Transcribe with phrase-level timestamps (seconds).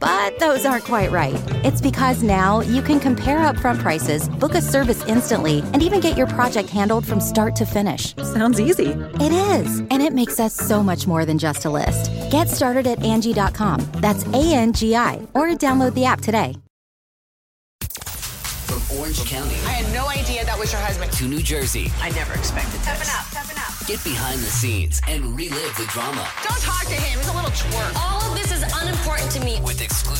[0.00, 1.34] But those aren't quite right.
[1.64, 6.16] It's because now you can compare upfront prices, book a service instantly, and even get
[6.16, 8.16] your project handled from start to finish.
[8.16, 8.88] Sounds easy.
[9.20, 12.10] It is, and it makes us so much more than just a list.
[12.30, 13.80] Get started at Angi.com.
[13.94, 16.56] That's A N G I, or download the app today.
[18.70, 21.12] From Orange County I had no idea that was your husband.
[21.12, 23.14] to New Jersey, I never expected Stepping this.
[23.18, 23.86] up, stepping up.
[23.86, 27.18] get behind the scenes and relive the drama Don't talk to him.
[27.18, 27.96] He's a little twerp.
[27.98, 29.00] All of this is unimportant to me.
[29.00, 29.09] with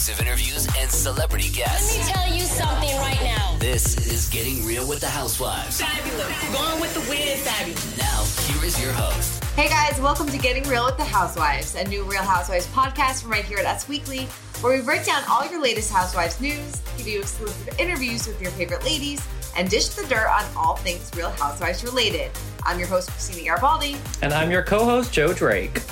[0.01, 1.99] exclusive interviews and celebrity guests.
[1.99, 3.59] Let me tell you something right now.
[3.59, 5.79] This is Getting Real with the Housewives.
[5.79, 6.55] Fabulous.
[6.55, 7.99] Going with the wind, fabulous.
[7.99, 11.85] Now, here is your host, Hey guys, welcome to Getting Real with the Housewives, a
[11.85, 14.25] new Real Housewives podcast from right here at Us Weekly,
[14.63, 18.53] where we break down all your latest Housewives news, give you exclusive interviews with your
[18.53, 19.23] favorite ladies,
[19.55, 22.31] and dish the dirt on all things Real Housewives related.
[22.63, 23.99] I'm your host, Christina Garibaldi.
[24.23, 25.83] And I'm your co host, Joe Drake.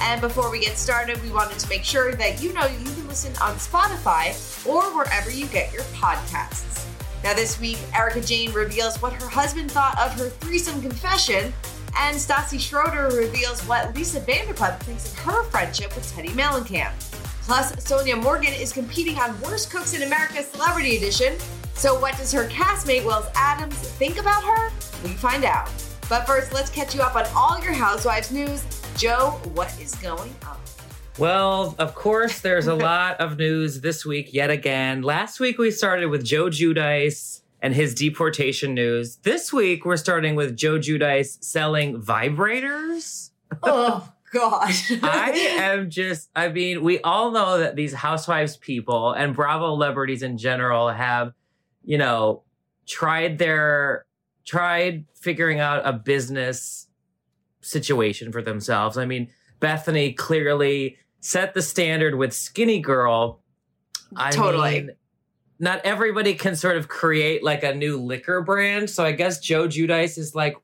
[0.00, 3.08] And before we get started, we wanted to make sure that you know you can
[3.08, 4.32] listen on Spotify
[4.66, 6.86] or wherever you get your podcasts.
[7.24, 11.52] Now, this week, Erika Jayne reveals what her husband thought of her threesome confession,
[11.98, 16.92] and Stassi Schroeder reveals what Lisa Vanderpump thinks of her friendship with Teddi Mellencamp.
[17.42, 21.36] Plus, Sonja Morgan is competing on Worst Cooks in America Celebrity Edition.
[21.74, 24.70] So, what does her castmate Wells Adams think about her?
[25.02, 25.70] We find out.
[26.08, 28.64] But first, let's catch you up on all your Housewives news.
[28.98, 30.56] Joe, what is going on?
[31.18, 35.02] Well, of course, there's a lot of news this week yet again.
[35.02, 39.18] Last week we started with Joe Giudice and his deportation news.
[39.18, 43.30] This week we're starting with Joe Giudice selling vibrators.
[43.62, 44.72] oh God.
[45.04, 45.30] I
[45.60, 50.38] am just, I mean, we all know that these housewives people and Bravo celebrities in
[50.38, 51.34] general have,
[51.84, 52.42] you know,
[52.84, 54.06] tried their,
[54.44, 56.87] tried figuring out a business
[57.60, 58.96] situation for themselves.
[58.96, 59.28] I mean,
[59.60, 63.38] Bethenny clearly set the standard with Skinnygirl.
[64.16, 64.70] I Totally.
[64.70, 64.90] mean,
[65.58, 68.90] not everybody can sort of create like a new liquor brand.
[68.90, 70.56] So I guess Joe Giudice is like,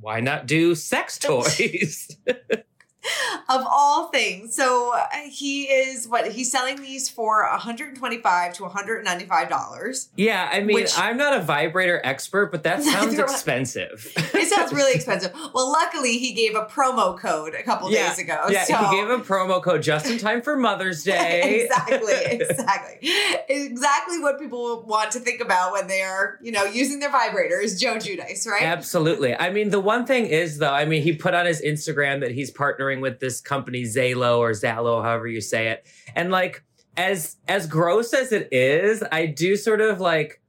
[0.00, 2.16] why not do sex toys?
[3.48, 4.54] of all things.
[4.54, 10.08] So uh, he is what he's selling these for 125 to 195 dollars.
[10.16, 13.32] yeah, I mean, Which- I'm not a vibrator expert, but that sounds Neither am I.
[13.32, 14.12] expensive.
[14.34, 15.32] It sounds really expensive.
[15.54, 18.44] Well, luckily he gave a promo code a couple yeah, days ago.
[18.50, 18.76] yeah, so.
[18.76, 21.62] he gave a promo code just in time for Mother's Day.
[21.64, 23.10] exactly, exactly,
[23.48, 27.80] exactly what people want to think about when they are, you know, using their vibrators.
[27.80, 28.62] Joe Giudice, right?
[28.62, 29.34] Absolutely.
[29.34, 32.32] I mean, the one thing is though, I mean, he put on his Instagram that
[32.32, 35.86] he's partnering with this company Zalo or Zalo, however you say it.
[36.14, 36.62] And like
[36.96, 40.40] as as gross as it is, I do sort of like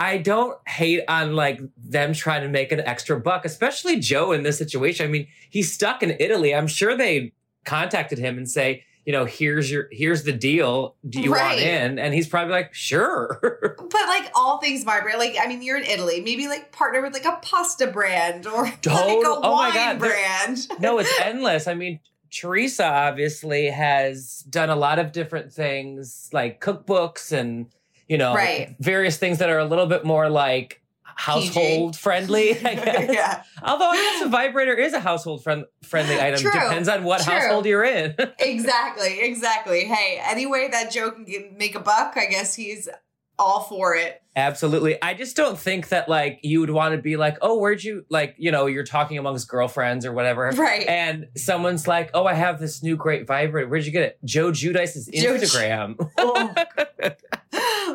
[0.00, 4.42] I don't hate on like them trying to make an extra buck, especially Joe in
[4.42, 5.06] this situation.
[5.06, 6.54] I mean, he's stuck in Italy.
[6.54, 7.32] I'm sure they
[7.64, 10.94] contacted him and say, you know, here's your here's the deal.
[11.08, 11.98] Do you want in?
[11.98, 13.40] And he's probably like, sure.
[13.78, 16.20] But like all things vibrate, like I mean, you're in Italy.
[16.20, 20.68] Maybe like partner with like a pasta brand or like a Total- oh wine brand.
[20.80, 21.66] no, it's endless.
[21.66, 27.66] I mean, Teresa obviously has done a lot of different things like cookbooks and,
[28.08, 28.74] you know, Right.
[28.80, 30.81] various things that are a little bit more like
[31.16, 33.10] household friendly, I guess.
[33.12, 36.40] yeah, Although I guess a vibrator is a household friend- friendly item.
[36.40, 37.32] True, Depends on what true.
[37.32, 38.14] household you're in.
[38.38, 39.84] exactly, exactly.
[39.84, 41.26] Hey, any way that Joe can
[41.56, 42.88] make a buck, I guess he's
[43.38, 44.20] all for it.
[44.36, 45.02] Absolutely.
[45.02, 48.04] I just don't think that like you would want to be like, oh, where'd you
[48.08, 50.48] like, you know, you're talking amongst girlfriends or whatever.
[50.50, 50.86] Right.
[50.86, 53.68] And someone's like, oh, I have this new great vibrator.
[53.68, 54.18] Where'd you get it?
[54.24, 55.96] Joe Giudice's Joe Ju- Instagram.
[56.18, 56.54] Oh.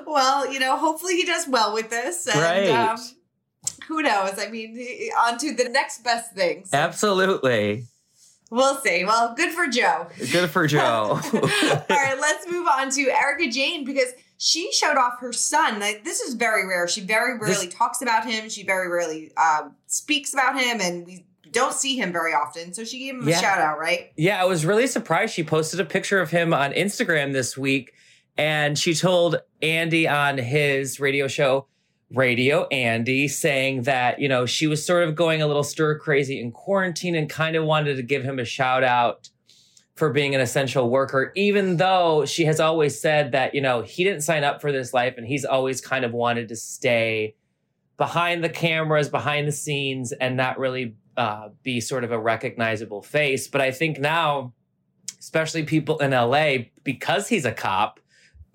[0.07, 2.27] Well, you know, hopefully he does well with this.
[2.27, 2.69] And, Right.
[2.69, 2.97] Um,
[3.87, 4.39] who knows?
[4.39, 6.73] I mean, on to the next best things.
[6.73, 7.85] Absolutely.
[8.49, 9.03] We'll see.
[9.03, 10.07] Well, good for Joe.
[10.31, 10.79] Good for Joe.
[11.21, 11.21] All
[11.89, 14.07] right, let's move on to Erika Jayne because
[14.37, 15.79] she showed off her son.
[15.81, 16.87] Like, this is very rare.
[16.87, 18.49] She very rarely This- talks about him.
[18.49, 22.73] She very rarely uh, speaks about him, and we don't see him very often.
[22.73, 23.37] So she gave him Yeah.
[23.37, 24.11] a shout out, right?
[24.15, 25.33] Yeah, I was really surprised.
[25.33, 27.93] She posted a picture of him on Instagram this week,
[28.37, 31.67] and she told Andy on his radio show,
[32.11, 36.39] Radio Andy, saying that, you know, she was sort of going a little stir crazy
[36.39, 39.29] in quarantine and kind of wanted to give him a shout out
[39.95, 44.03] for being an essential worker, even though she has always said that, you know, he
[44.03, 47.35] didn't sign up for this life and he's always kind of wanted to stay
[47.97, 53.01] behind the cameras, behind the scenes, and not really uh, be sort of a recognizable
[53.01, 53.47] face.
[53.47, 54.53] But I think now,
[55.19, 57.99] especially people in LA, because he's a cop,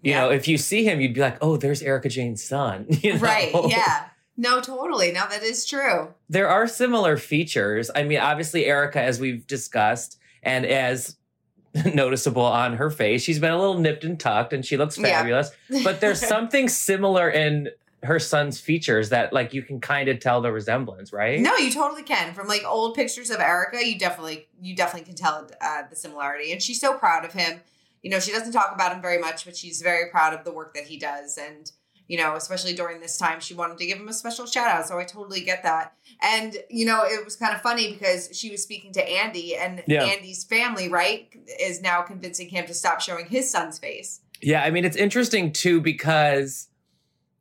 [0.03, 2.87] you know, if you see him, you'd be like, oh, there's Erika Jayne's son.
[3.03, 3.21] you know?
[3.21, 3.51] Right.
[3.69, 4.07] Yeah.
[4.35, 5.13] No, totally.
[5.13, 6.15] Now that is true.
[6.31, 7.91] There are similar features.
[7.95, 11.17] I mean, obviously, Erika, as we've discussed, and as
[11.95, 15.19] noticeable on her face, she's been a little nipped and tucked and she looks Yeah.
[15.19, 15.51] fabulous.
[15.85, 17.69] But there's something similar in
[18.03, 21.39] her son's features that, like, you can kind of tell the resemblance, right?
[21.39, 22.33] No, you totally can.
[22.33, 26.53] From like old pictures of Erika, you definitely you definitely can tell uh, the similarity,
[26.53, 27.61] and she's so proud of him.
[28.03, 30.53] You know, she doesn't talk about him very much, but she's very proud of the
[30.53, 31.71] work that he does, and
[32.09, 34.87] you know, especially during this time, she wanted to give him a special shout out.
[34.87, 35.95] So I totally get that.
[36.21, 39.83] And you know, it was kind of funny because she was speaking to Andy, and
[39.87, 40.05] Yeah.
[40.05, 44.21] Andy's family, right, is now convincing him to stop showing his son's face.
[44.43, 46.69] Yeah, I mean it's interesting too because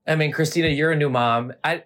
[0.07, 1.53] I mean Christina, you're a new mom.
[1.63, 1.83] I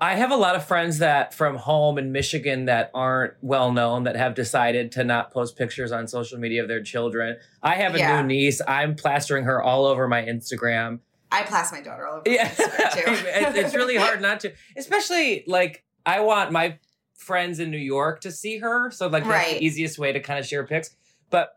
[0.00, 4.04] I have a lot of friends that from home in Michigan that aren't well known
[4.04, 7.36] that have decided to not post pictures on social media of their children.
[7.62, 8.20] I have a Yeah.
[8.22, 8.60] new niece.
[8.68, 11.00] I'm plastering her all over my Instagram.
[11.32, 12.30] I plaster my daughter all over.
[12.30, 13.60] Yeah, Instagram, too.
[13.60, 16.78] It's really hard not to, especially like I want my
[17.16, 19.58] friends in New York to see her, so like that's Right.
[19.58, 20.90] the easiest way to kind of share pics.
[21.30, 21.56] But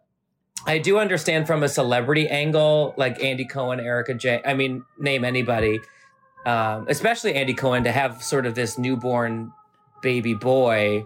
[0.66, 4.42] I do understand from a celebrity angle, like Andy Cohen, Erika J.
[4.44, 5.80] I mean, name anybody,
[6.48, 9.52] um, especially Andy Cohen, to have sort of this newborn
[10.02, 11.06] baby boy.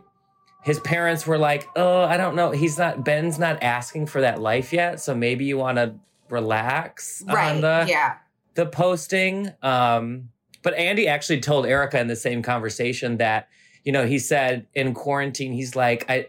[0.61, 2.51] His parents were like, "Oh, I don't know.
[2.51, 3.03] He's not.
[3.03, 5.95] Ben's not asking for that life yet, so maybe you want to
[6.29, 7.55] relax right.
[7.55, 8.17] on the yeah.
[8.53, 9.51] the posting.
[9.63, 10.29] Um,
[10.61, 13.49] but Andy actually told Erika in the same conversation that,
[13.83, 16.27] you know, he said in quarantine, he's like, I,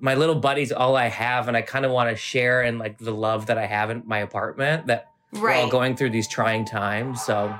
[0.00, 2.98] my little buddy's all I have, and I kind of want to share in like
[2.98, 4.88] the love that I have in my apartment.
[4.88, 7.22] That we're all going through these trying times.
[7.22, 7.56] So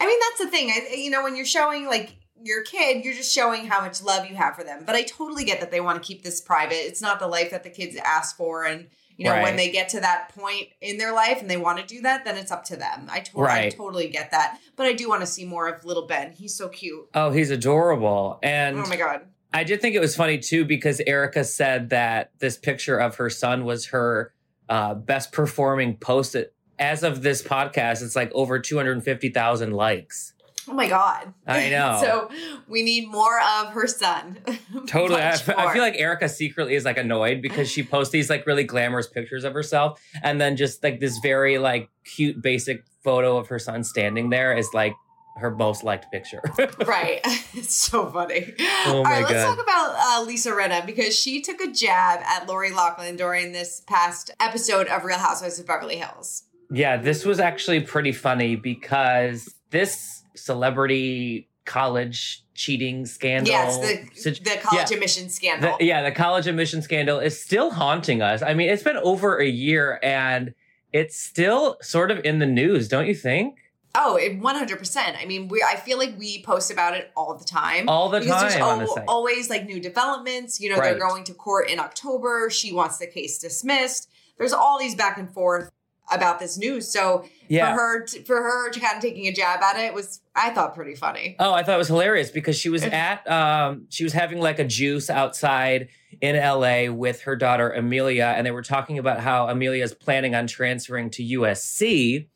[0.00, 0.70] I mean, that's the thing.
[0.70, 4.26] I, you know, when you're showing like your kid, you're just showing how much love
[4.28, 4.82] you have for them.
[4.86, 6.74] But I totally get that they want to keep this private.
[6.74, 8.64] It's not the life that the kids ask for.
[8.64, 11.78] And, you know, when they get to that point in their life and they want
[11.78, 13.06] to do that, then it's up to them.
[13.10, 14.58] I, to- I totally get that.
[14.76, 16.32] But I do want to see more of little Ben.
[16.32, 17.08] He's so cute.
[17.14, 19.22] oh, he's adorable, and oh my God.
[19.52, 23.30] I did think it was funny too because Erika said that this picture of her
[23.30, 24.34] son was her
[24.68, 26.34] uh, best performing post.
[26.78, 30.34] As of this podcast, it's like over 250,000 likes.
[30.68, 31.32] Oh my God.
[31.46, 31.98] I know.
[32.00, 32.30] so
[32.68, 34.38] we need more of her son.
[34.86, 35.20] Totally.
[35.20, 38.64] I, I feel like Erika secretly is like annoyed because she posts these like really
[38.64, 43.48] glamorous pictures of herself and then just like this very like cute basic photo of
[43.48, 44.94] her son standing there is like
[45.36, 46.40] her most liked picture.
[46.86, 47.20] right.
[47.54, 48.54] It's so funny.
[48.86, 52.48] Oh All right, let's talk about uh, Lisa Rinna because she took a jab at
[52.48, 56.44] Lori Loughlin during this past episode of Real Housewives of Beverly Hills.
[56.74, 63.52] Yeah, this was actually pretty funny because this celebrity college cheating scandal.
[63.52, 64.94] Yes, the, the college yeah.
[64.96, 65.76] admission scandal.
[65.78, 68.42] The- yeah, the college admission scandal is still haunting us.
[68.42, 70.54] I mean, it's been over a year and
[70.92, 73.58] it's still sort of in the news, don't you think?
[73.96, 75.16] Oh, it 100%.
[75.20, 77.88] I mean, we I feel like we post about it all the time.
[77.88, 79.04] All the because there's time on the al- site.
[79.06, 80.60] always like new developments.
[80.60, 80.90] You know, Right.
[80.98, 82.50] they're going to court in October.
[82.50, 84.10] She wants the case dismissed.
[84.36, 85.70] There's all these back and forth
[86.12, 86.90] about this news.
[86.92, 87.70] So Yeah.
[87.74, 90.50] for her to, for her to kind of taking a jab at it was I
[90.50, 91.36] thought pretty funny.
[91.38, 94.58] Oh, I thought it was hilarious because she was at um she was having like
[94.58, 95.88] a juice outside
[96.20, 100.34] in LA with her daughter Amelia and they were talking about how Amelia is planning
[100.34, 102.26] on transferring to USC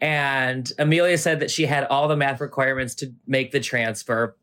[0.00, 4.36] and Amelia said that she had all the math requirements to make the transfer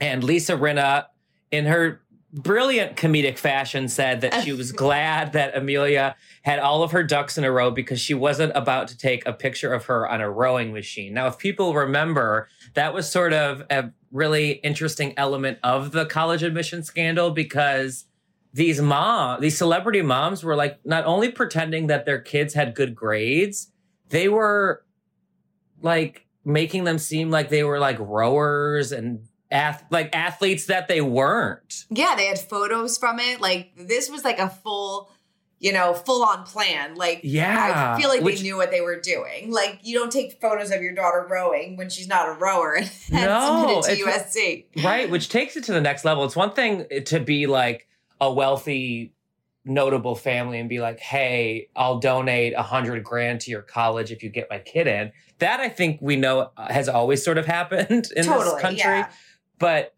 [0.00, 1.06] and Lisa Rinna
[1.50, 2.00] in her
[2.32, 7.38] brilliant comedic fashion said that she was glad that Amelia had all of her ducks
[7.38, 10.30] in a row because she wasn't about to take a picture of her on a
[10.30, 11.14] rowing machine.
[11.14, 16.42] Now, if people remember, that was sort of a really interesting element of the college
[16.42, 18.06] admission scandal because
[18.52, 22.94] these mom, these celebrity moms were like not only pretending that their kids had good
[22.94, 23.72] grades,
[24.10, 24.84] they were
[25.80, 31.00] like making them seem like they were like rowers and ath- like athletes that they
[31.00, 31.84] weren't.
[31.90, 33.40] Yeah, they had photos from it.
[33.40, 35.10] Like this was like a full,
[35.62, 36.96] you know, full on plan.
[36.96, 39.50] Like, Yeah, I feel like which- they knew what they were doing.
[39.52, 42.88] Like, you don't take photos of your daughter rowing when she's not a rower and
[43.12, 44.84] No, submit it to USC.
[44.84, 47.86] right which takes it to the next level it's one thing to be like
[48.20, 49.14] a wealthy
[49.64, 54.20] notable family and be like hey i'll donate a hundred grand to your college if
[54.24, 57.88] you get my kid in that i think we know has always sort of happened
[58.16, 58.26] in this
[58.60, 59.08] country yeah.
[59.60, 59.88] but uh,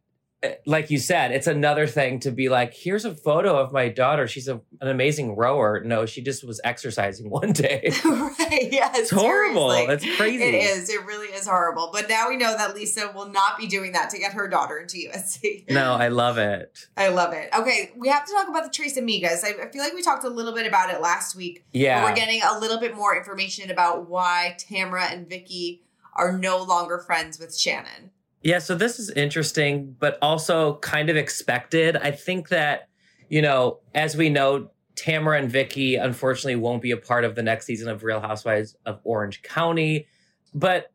[0.66, 4.26] like you said it's another thing to be like here's a photo of my daughter
[4.26, 8.68] she's a, an amazing rower no she just was exercising one day right.
[8.70, 8.90] Yeah.
[8.94, 9.70] It's horrible.
[9.72, 10.42] It's crazy.
[10.42, 10.88] It is.
[10.88, 11.90] It really is horrible.
[11.92, 14.78] But now we know that Lisa will not be doing that to get her daughter
[14.78, 15.70] into USC.
[15.70, 17.50] no i love it I love it.
[17.56, 19.44] Okay, we have to talk about the Tres Amigas.
[19.44, 21.64] I, I feel like we talked a little bit about it last week.
[21.72, 22.00] Yeah.
[22.00, 25.82] But we're getting a little bit more information about why Tamara and Vicki
[26.14, 28.10] are no longer friends with Shannon.
[28.44, 31.96] Yeah, so this is interesting, but also kind of expected.
[31.96, 32.88] I think that,
[33.30, 37.42] you know, as we know, Tamara and Vicki unfortunately won't be a part of the
[37.42, 40.06] next season of Real Housewives of Orange County.
[40.54, 40.92] But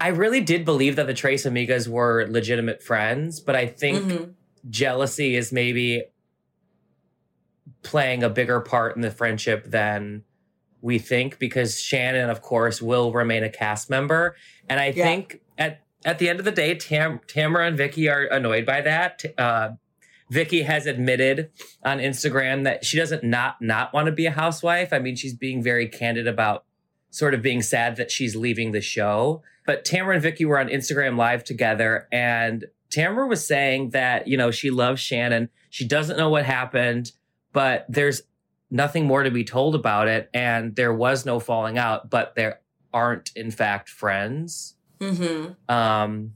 [0.00, 4.34] I really did believe that the Tres Amigas were legitimate friends, but I think Mhm.
[4.70, 6.04] jealousy is maybe
[7.82, 10.22] playing a bigger part in the friendship than
[10.80, 14.36] we think because Shannon, of course, will remain a cast member.
[14.68, 15.04] And I Yeah.
[15.04, 18.80] think at at the end of the day, Tam, Tamara and Vicki are annoyed by
[18.80, 19.24] that.
[19.38, 19.70] Uh,
[20.30, 21.50] Vicki has admitted
[21.84, 24.92] on Instagram that she doesn't not not want to be a housewife.
[24.92, 26.64] I mean, she's being very candid about
[27.10, 29.42] sort of being sad that she's leaving the show.
[29.66, 34.36] But Tamara and Vicki were on Instagram live together and Tamara was saying that, you
[34.36, 35.48] know, she loves Shannon.
[35.70, 37.12] She doesn't know what happened,
[37.54, 38.22] but there's
[38.70, 40.28] nothing more to be told about it.
[40.34, 42.60] And there was no falling out, but there
[42.92, 44.74] aren't, in fact, friends.
[45.02, 45.74] Mm-hmm.
[45.74, 46.34] Um,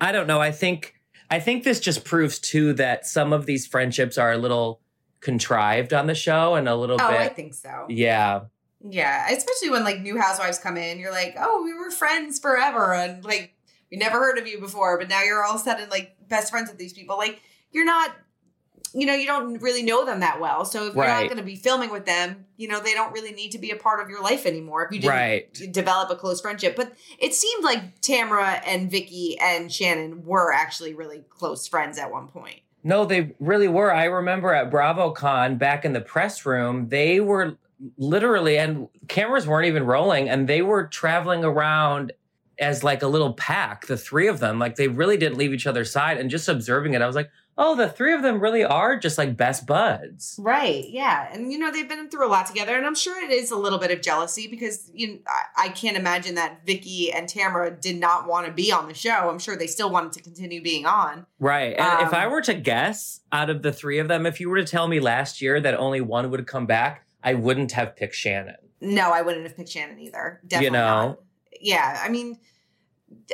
[0.00, 0.40] I don't know.
[0.40, 0.94] I think
[1.30, 4.80] I think this just proves too that some of these friendships are a little
[5.20, 7.20] contrived on the show and a little Oh, bit.
[7.20, 7.86] I think so.
[7.88, 8.42] yeah,
[8.88, 12.94] Yeah, especially when like new housewives come in, you're like, oh, we were friends forever,
[12.94, 13.54] and like
[13.90, 16.50] we never heard of you before, but now you're all of a sudden like best
[16.50, 17.16] friends with these people.
[17.18, 17.40] Like
[17.72, 18.14] you're not,
[18.94, 20.64] you know, you don't really know them that well.
[20.64, 23.32] So if you're not going to be filming with them, you know, they don't really
[23.32, 24.84] need to be a part of your life anymore.
[24.84, 25.72] If you didn't Right.
[25.72, 30.94] develop a close friendship, but it seemed like Tamara and Vicki and Shannon were actually
[30.94, 32.60] really close friends at one point.
[32.84, 33.92] No, they really were.
[33.92, 37.56] I remember at BravoCon back in the press room, they were
[37.96, 42.12] literally, and cameras weren't even rolling, and they were traveling around
[42.58, 44.58] as like a little pack, the three of them.
[44.58, 46.18] Like they really didn't leave each other's side.
[46.18, 49.18] And just observing it, I was like, oh, the three of them really are just
[49.18, 50.38] like best buds.
[50.40, 50.88] Right.
[50.88, 51.28] Yeah.
[51.32, 52.76] And you know, they've been through a lot together.
[52.76, 55.68] And I'm sure it is a little bit of jealousy because you know, I, I
[55.70, 59.28] can't imagine that Vicki and Tamara did not want to be on the show.
[59.30, 61.26] I'm sure they still wanted to continue being on.
[61.40, 61.76] Right.
[61.76, 64.48] And if Um, I were to guess out of the three of them, if you
[64.50, 67.96] were to tell me last year that only one would come back, I wouldn't have
[67.96, 68.54] picked Shannon.
[68.80, 70.40] No, I wouldn't have picked Shannon either.
[70.46, 71.08] Definitely You know?
[71.08, 71.18] not.
[71.60, 72.00] Yeah.
[72.02, 72.38] I mean,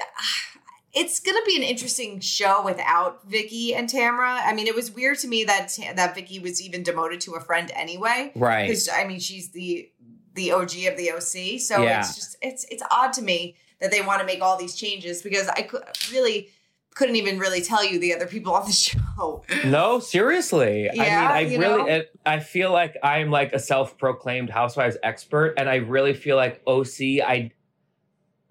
[0.92, 4.40] it's going to be an interesting show without Vicki and Tamara.
[4.44, 7.40] I mean, it was weird to me that that Vicki was even demoted to a
[7.40, 8.32] friend anyway.
[8.36, 8.62] Right.
[8.68, 9.90] Because I mean, she's the
[10.34, 12.00] the OG of the OC, so Yeah.
[12.00, 15.22] it's just it's it's odd to me that they want to make all these changes
[15.22, 16.48] because I could really
[16.94, 18.72] couldn't even really tell you the other people on the
[19.18, 19.42] show.
[19.64, 20.88] No, seriously.
[20.94, 25.54] Yeah, I mean, I really, it, I feel like I'm like a self-proclaimed housewives expert,
[25.58, 27.20] and I really feel like OC.
[27.26, 27.50] I,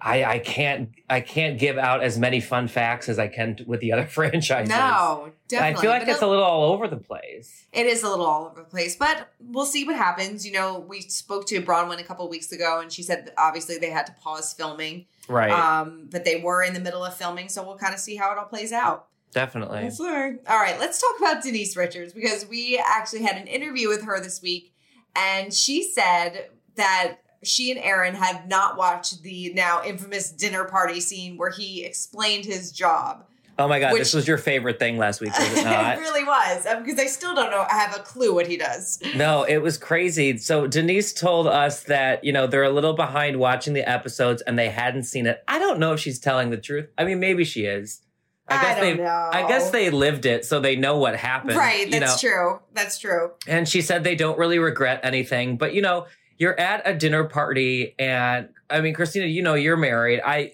[0.05, 3.79] I, I can't, I can't give out as many fun facts as I can with
[3.79, 4.69] the other franchises.
[4.69, 5.77] No, definitely.
[5.77, 7.65] I feel like But it's a little all over the place.
[7.71, 10.45] It is a little all over the place, but we'll see what happens.
[10.45, 13.77] You know, we spoke to Braunwyn a couple weeks ago, and she said that obviously
[13.77, 15.05] they had to pause filming.
[15.29, 15.51] Right.
[15.51, 18.31] Um, but they were in the middle of filming, so we'll kind of see how
[18.33, 19.07] it all plays out.
[19.31, 19.89] Definitely.
[19.99, 24.19] All right, let's talk about Denise Richards because we actually had an interview with her
[24.19, 24.73] this week,
[25.15, 30.99] and she said that she and Aaron had not watched the now infamous dinner party
[30.99, 33.25] scene where he explained his job.
[33.59, 35.97] Oh my god, Which- this was your favorite thing last week, was it not?
[35.97, 37.63] it really was um, because I still don't know.
[37.69, 38.99] I have a clue what he does.
[39.15, 40.37] No, it was crazy.
[40.37, 44.57] So Denise told us that, you know, they're a little behind watching the episodes and
[44.57, 45.43] they hadn't seen it.
[45.47, 46.89] I don't know if she's telling the truth.
[46.97, 48.01] I mean, maybe she is.
[48.47, 49.29] I I guess don't they know.
[49.31, 51.55] I guess they lived it so they know what happened.
[51.55, 52.29] Right, you that's know?
[52.29, 52.59] true.
[52.73, 53.31] That's true.
[53.47, 57.23] And she said they don't really regret anything, but you know, you're at a dinner
[57.25, 60.21] party and I mean, Christina, you know, you're married.
[60.25, 60.53] I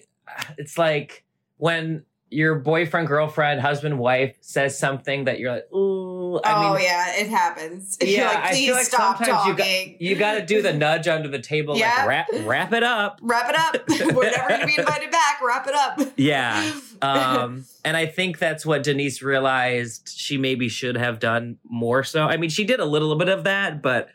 [0.58, 1.24] it's like
[1.56, 6.84] when your boyfriend, girlfriend, husband, wife says something that you're like, ooh, I oh mean,
[6.84, 7.98] yeah, it happens.
[8.02, 11.08] Yeah, like, I feel like stop sometimes you got you got to do the nudge
[11.08, 11.92] under the table, Yeah.
[11.98, 13.18] like wrap wrap it up.
[13.22, 13.88] Wrap it up.
[14.14, 15.40] We're never going to be invited back.
[15.42, 16.12] Wrap it up.
[16.16, 16.72] Yeah,
[17.02, 22.04] um, and I think that's what Denise realized she maybe should have done more.
[22.04, 24.08] So, I mean, she did a little bit of that, but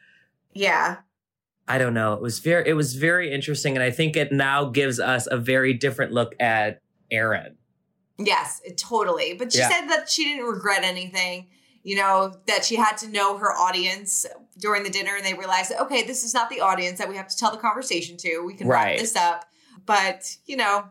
[0.54, 0.98] Yeah.
[1.68, 2.14] I don't know.
[2.14, 5.38] It was very it was very interesting and I think it now gives us a
[5.38, 6.80] very different look at
[7.12, 7.58] Aaron.
[8.18, 9.34] Yes, totally.
[9.34, 9.70] But she Yeah.
[9.70, 11.48] said that she didn't regret anything,
[11.84, 14.26] you know, that she had to know her audience
[14.58, 17.28] during the dinner and they realized okay, this is not the audience that we have
[17.28, 18.40] to tell the conversation to.
[18.46, 18.92] We can Right.
[18.92, 19.46] wrap this up.
[19.86, 20.86] But, you know,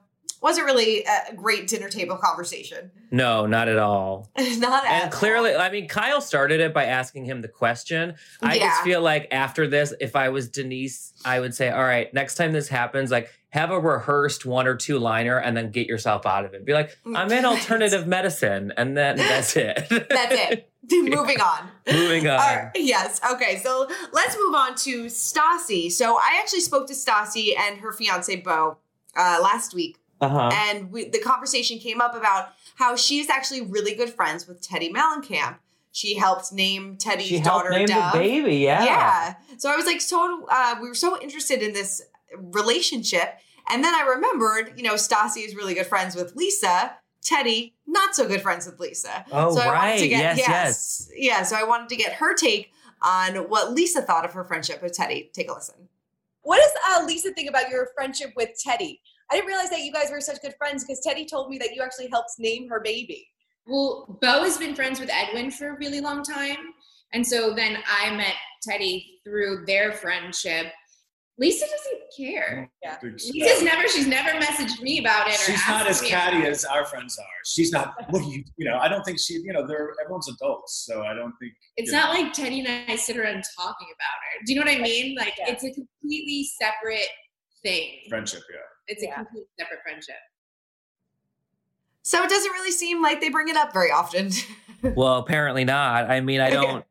[0.45, 2.91] wasn't really a great dinner table conversation.
[3.11, 4.31] No, not at all.
[4.39, 5.03] not at all.
[5.03, 8.15] And clearly, I mean, Kyle started it by asking him the question.
[8.43, 8.69] I Yeah.
[8.69, 12.35] just feel like after this, if I was Denise, I would say, all right, next
[12.35, 16.27] time this happens, like have a rehearsed one or two liner and then get yourself
[16.27, 16.65] out of it.
[16.67, 18.73] Be like, I'm in alternative medicine.
[18.77, 19.87] And then that's it.
[19.89, 20.71] That's it.
[20.91, 21.71] Moving on.
[21.91, 22.37] Moving on.
[22.37, 23.19] Right, Yes.
[23.33, 23.57] Okay.
[23.65, 25.91] So let's move on to Stassi.
[25.91, 28.77] So I actually spoke to Stassi and her fiance Bo
[29.17, 30.51] uh, last week, Uh-huh.
[30.53, 34.93] and we, the conversation came up about how she's actually really good friends with Teddi
[34.93, 35.57] Mellencamp.
[35.93, 38.13] She helped name Teddi's She helped daughter name the Dove.
[38.15, 38.85] baby, yeah.
[38.85, 39.35] Yeah.
[39.59, 42.03] So I was like, so uh, we were so interested in this
[42.37, 43.39] relationship,
[43.71, 46.97] and then I remembered, you know, Stassi is really good friends with Lisa.
[47.25, 49.25] Teddi, not so good friends with Lisa.
[49.33, 49.99] Oh, so I wanted right.
[50.01, 51.43] to get, Yes, yes, Yeah.
[51.43, 54.97] So I wanted to get her take on what Lisa thought of her friendship with
[54.97, 55.33] Teddi.
[55.33, 55.89] Take a listen.
[56.43, 59.01] What does uh, Lisa think about your friendship with Teddi?
[59.35, 61.75] I didn't realize that you guys were such good friends because Teddi told me that
[61.75, 63.27] you actually helped name her baby.
[63.67, 66.59] Well, Beau has been friends with Edwin for a really long time.
[67.13, 70.67] And so then I met Teddi through their friendship.
[71.37, 72.71] Lisa doesn't care.
[72.81, 72.97] Yeah.
[73.03, 75.35] Lisa's never, she's never messaged me about it.
[75.35, 77.25] Or She's not as catty as our friends are.
[77.45, 77.93] She's not.
[78.11, 78.45] What do you?
[78.57, 79.35] You know, I don't think she.
[79.35, 81.55] You know, they're everyone's adults, so I don't think.
[81.77, 82.21] It's not know.
[82.21, 84.45] like Teddi and I sit around talking about her.
[84.47, 85.17] Do you know what I mean?
[85.17, 87.09] Like it's a completely separate
[87.65, 87.91] thing.
[88.09, 88.43] friendship.
[88.53, 88.59] Yeah.
[88.87, 90.17] It's a completely separate friendship.
[92.03, 94.31] So it doesn't really seem like they bring it up very often.
[94.95, 96.11] well, apparently not.
[96.11, 96.85] I mean, I don't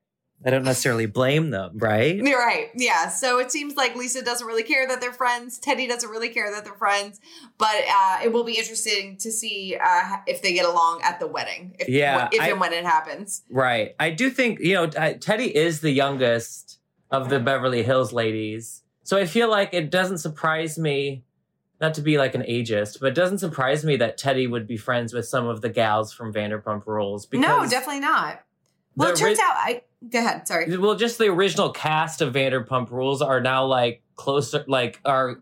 [0.46, 2.15] I don't necessarily blame them, right?
[2.18, 2.70] You're right.
[2.75, 3.08] Yeah.
[3.08, 5.58] So it seems like Lisa doesn't really care that they're friends.
[5.60, 7.22] Teddi doesn't really care that they're friends.
[7.58, 11.27] But uh, it will be interesting to see uh, if they get along at the
[11.27, 11.75] wedding.
[11.80, 13.44] If, Yeah, If I- and when it happens.
[13.50, 13.96] Right.
[14.01, 16.77] I do think, you know, uh, Teddi is the youngest
[17.09, 18.82] of the Beverly Hills ladies.
[19.03, 21.24] So I feel like it doesn't surprise me,
[21.81, 24.77] not to be like an ageist, but it doesn't surprise me that Teddi would be
[24.77, 27.27] friends with some of the gals from Vanderpump Rules.
[27.33, 28.42] No, definitely not.
[28.96, 30.48] Well, it turns ri- out I go ahead.
[30.48, 30.77] Sorry.
[30.77, 35.42] Well, just the original cast of Vanderpump Rules are now like closer, like are,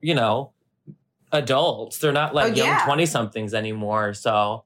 [0.00, 0.52] you know,
[1.32, 1.98] adults.
[1.98, 2.84] They're not like Oh, young yeah.
[2.84, 4.14] 20 somethings anymore.
[4.14, 4.64] So,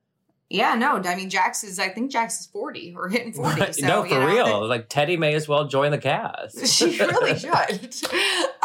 [0.48, 0.96] Yeah, no.
[1.04, 1.80] I mean, Jax is.
[1.80, 3.72] I think Jax is forty or hitting forty.
[3.72, 4.66] So, no, you for know, real.
[4.68, 6.64] Like Teddi may as well join the cast.
[6.76, 7.50] She really should.
[7.50, 7.58] All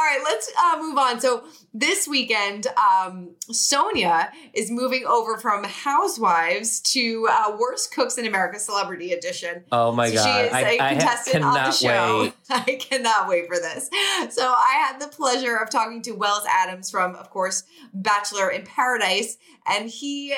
[0.08, 1.20] right, let's uh, move on.
[1.20, 8.26] So this weekend, um, Sonja is moving over from Housewives to uh, Worst Cooks in
[8.28, 9.64] America Celebrity Edition.
[9.72, 10.24] Oh my So God.
[10.24, 12.22] She is I- a I ha- contestant on the show.
[12.24, 12.34] wait.
[12.50, 13.90] I cannot wait for this.
[14.36, 17.64] So I had the pleasure of talking to Wells Adams from, of course,
[17.94, 20.36] Bachelor in Paradise, and he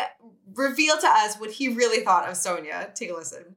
[0.55, 2.93] revealed to us what he really thought of Sonja.
[2.93, 3.55] Take a listen.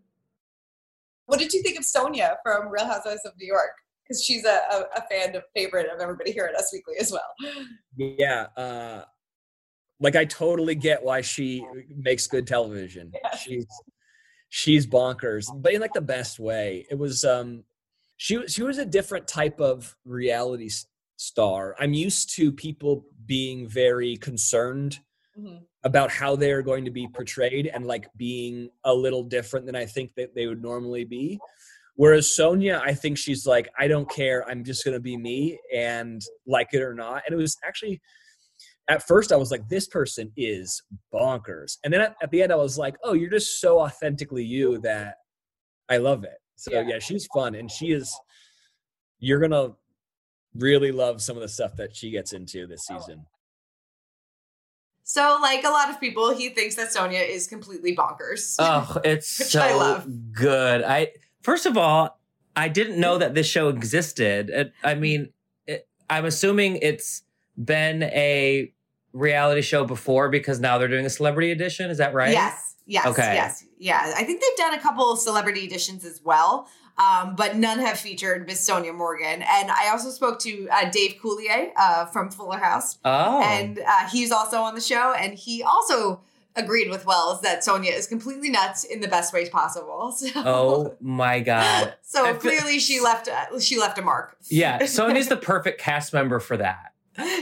[1.27, 3.73] What did you think of Sonja from Real Housewives of New York?
[4.03, 7.11] Because she's a, a, a fan of favorite of everybody here at Us Weekly as
[7.11, 7.57] well.
[7.97, 9.03] Yeah, uh,
[9.99, 13.13] like I totally get why she makes good television.
[13.43, 13.67] She's
[14.49, 16.87] she's bonkers, but in like the best way.
[16.91, 17.65] It was um,
[18.17, 20.71] she was she was a different type of reality
[21.17, 21.75] star.
[21.81, 25.01] I'm used to people being very concerned
[25.87, 29.87] about how they're going to be portrayed and like being a little different than I
[29.87, 31.39] think that they would normally be.
[31.95, 34.45] Whereas Sonja, I think she's like, I don't care.
[34.49, 37.23] I'm just going to be me and like it or not.
[37.25, 38.01] And it was actually,
[38.91, 40.83] at first, I was like, this person is
[41.15, 41.79] bonkers.
[41.85, 44.79] And then at, at the end, I was like, oh, you're just so authentically you
[44.79, 45.19] that
[45.89, 46.39] I love it.
[46.57, 47.55] So yeah, she's fun.
[47.55, 48.13] And she is,
[49.21, 49.77] you're going to
[50.57, 53.25] really love some of the stuff that she gets into this oh, season.
[55.09, 58.57] So, like a lot of people, he thinks that Sonja is completely bonkers.
[58.61, 60.33] Oh, it's so I love.
[60.33, 60.83] good.
[60.83, 62.19] I first of all,
[62.57, 64.51] I didn't know that this show existed.
[64.51, 65.29] It, I mean,
[65.69, 67.23] it, I'm assuming it's
[67.57, 68.73] been a
[69.13, 71.89] reality show before because now they're doing a celebrity edition.
[71.89, 72.33] Is that right?
[72.33, 73.33] Yes, yes, Okay.
[73.35, 74.13] yes, yeah.
[74.17, 76.67] I think they've done a couple of celebrity editions as well,
[76.99, 79.43] um, but none have featured Miss Sonja Morgan.
[79.43, 83.43] And I also spoke to uh, Dave Coulier uh, from Fuller House, Oh.
[83.43, 86.21] and uh, he's also on the show, and he also
[86.55, 90.11] agreed with Wells that Sonja is completely nuts in the best ways possible.
[90.17, 91.95] So, Oh my god.
[92.03, 94.37] so clearly she left uh, she left a mark.
[94.49, 96.93] Yeah, Sonja's the perfect cast member for that.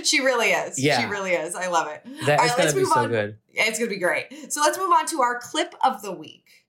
[0.05, 0.79] She really is.
[0.81, 1.01] Yeah.
[1.01, 1.55] She really is.
[1.57, 2.05] I love it.
[2.27, 3.09] That All is right, gonna let's be move so on.
[3.11, 3.39] good.
[3.55, 4.53] It's going to be great.
[4.53, 6.64] So let's move on to our clip of the week.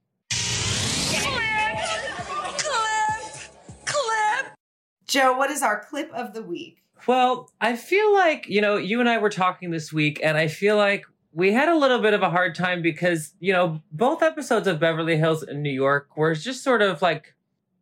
[5.15, 6.83] Joe, what is our clip of the week?
[7.07, 10.47] Well, I feel like, you know, you and I were talking this week, and I
[10.47, 14.23] feel like we had a little bit of a hard time because, you know, both
[14.23, 17.33] episodes of Beverly Hills in New York were just sort of like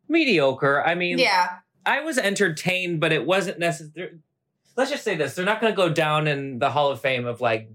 [0.07, 0.83] mediocre.
[0.83, 1.47] I mean, Yeah.
[1.85, 4.19] I was entertained, but it wasn't necessary.
[4.75, 7.25] Let's just say this they're not going to go down in the Hall of Fame
[7.25, 7.69] of like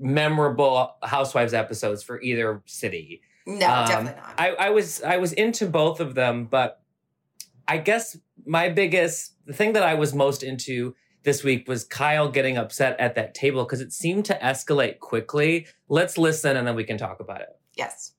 [0.00, 3.22] memorable Housewives episodes for either city.
[3.46, 4.34] No, Um, definitely not.
[4.38, 6.79] I, I was I was into both of them, but
[7.70, 12.28] I guess my biggest the thing that I was most into this week was Kyle
[12.28, 15.68] getting upset at that table because it seemed to escalate quickly.
[15.88, 17.50] Let's listen and then we can talk about it.
[17.76, 18.14] Yes.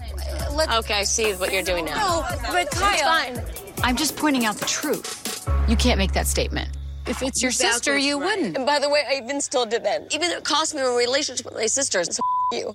[0.00, 2.22] Okay, I see what you're doing now.
[2.22, 3.44] No, but Kyle,
[3.82, 5.46] I'm just pointing out the truth.
[5.68, 6.70] You can't make that statement.
[7.06, 8.24] If it's your That's sister, you right.
[8.24, 8.56] wouldn't.
[8.56, 10.14] And by the way, I even still did that.
[10.14, 12.02] Even though it cost me a relationship with my sister.
[12.04, 12.72] So you.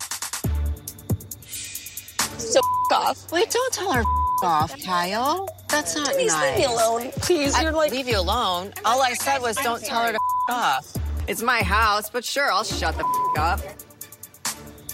[2.38, 2.60] So
[2.92, 3.32] off.
[3.32, 4.04] Wait, don't tell her
[4.44, 5.48] off, Kyle.
[5.70, 6.58] That's not Please nice.
[6.60, 7.12] leave me alone.
[7.18, 8.74] Please, I- you're like leave you alone.
[8.86, 10.20] All I said was don't tell her to
[10.50, 10.94] off.
[11.28, 13.04] It's my house, but sure, I'll shut the
[13.40, 13.60] up.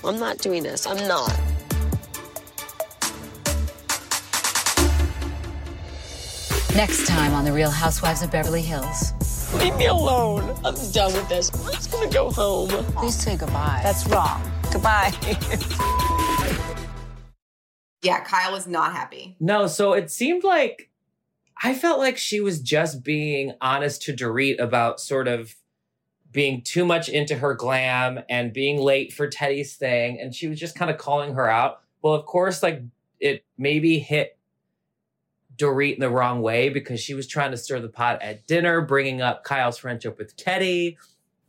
[0.04, 0.86] I'm not doing this.
[0.88, 1.32] I'm not.
[6.76, 9.14] Next time on The Real Housewives of Beverly Hills.
[9.56, 10.58] Leave me alone.
[10.66, 11.52] I'm done with this.
[11.54, 12.70] I'm just gonna go home.
[12.96, 13.80] Please say goodbye.
[13.84, 14.42] That's wrong.
[14.72, 15.12] Goodbye.
[18.04, 19.36] Yeah, Kyle was not happy.
[19.40, 20.90] No, so it seemed like
[21.64, 25.56] I felt like she was just being honest to Dorit about sort of
[26.32, 30.20] being too much into her glam and being late for Teddi's thing.
[30.20, 31.82] And she was just kind of calling her out.
[32.02, 32.82] Well, of course, like
[33.20, 34.38] it maybe hit
[35.56, 38.82] Dorit in the wrong way because she was trying to stir the pot at dinner,
[38.82, 40.98] bringing up Kyle's friendship with Teddi.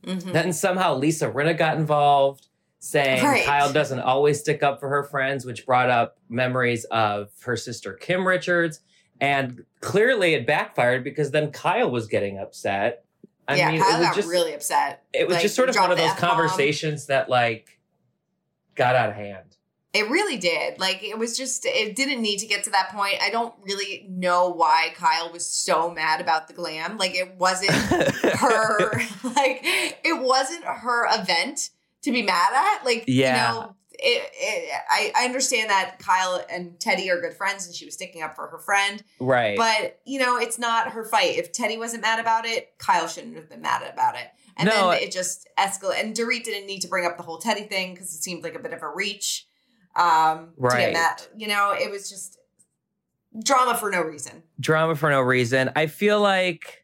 [0.04, 0.32] Mhm.
[0.32, 2.48] Then somehow Lisa Rinna got involved,
[2.84, 3.44] saying Right.
[3.46, 7.94] Kyle doesn't always stick up for her friends, which brought up memories of her sister
[7.94, 8.80] Kim Richards.
[9.20, 13.04] And clearly it backfired because then Kyle was getting upset.
[13.48, 15.04] I yeah, mean, Kyle it was got just really upset.
[15.14, 16.30] it was Like, just sort of one of the those F-bomb.
[16.30, 17.78] conversations that like
[18.74, 19.56] got out of hand.
[19.94, 20.78] It really did.
[20.80, 23.14] Like it was just it didn't need to get to that point.
[23.22, 26.98] I don't really know why Kyle was so mad about the glam.
[26.98, 28.90] Like it wasn't her
[29.22, 31.70] like it wasn't her event
[32.04, 32.84] to be mad at.
[32.84, 33.52] Like Yeah.
[33.52, 37.74] you know it, it, I, I understand that Kyle and Teddi are good friends and
[37.74, 39.02] she was sticking up for her friend.
[39.20, 39.56] Right.
[39.56, 41.36] But you know, it's not her fight.
[41.38, 44.26] If Teddi wasn't mad about it, Kyle shouldn't have been mad about it.
[44.56, 46.00] And No, then it just escalated.
[46.00, 48.56] And Dorit didn't need to bring up the whole Teddi thing because it seemed like
[48.56, 49.46] a bit of a reach.
[49.96, 50.78] Um, To Right.
[50.86, 51.22] get mad.
[51.36, 52.36] You know, it was just
[53.44, 54.42] drama for no reason.
[54.60, 55.70] drama for no reason.
[55.76, 56.83] I feel like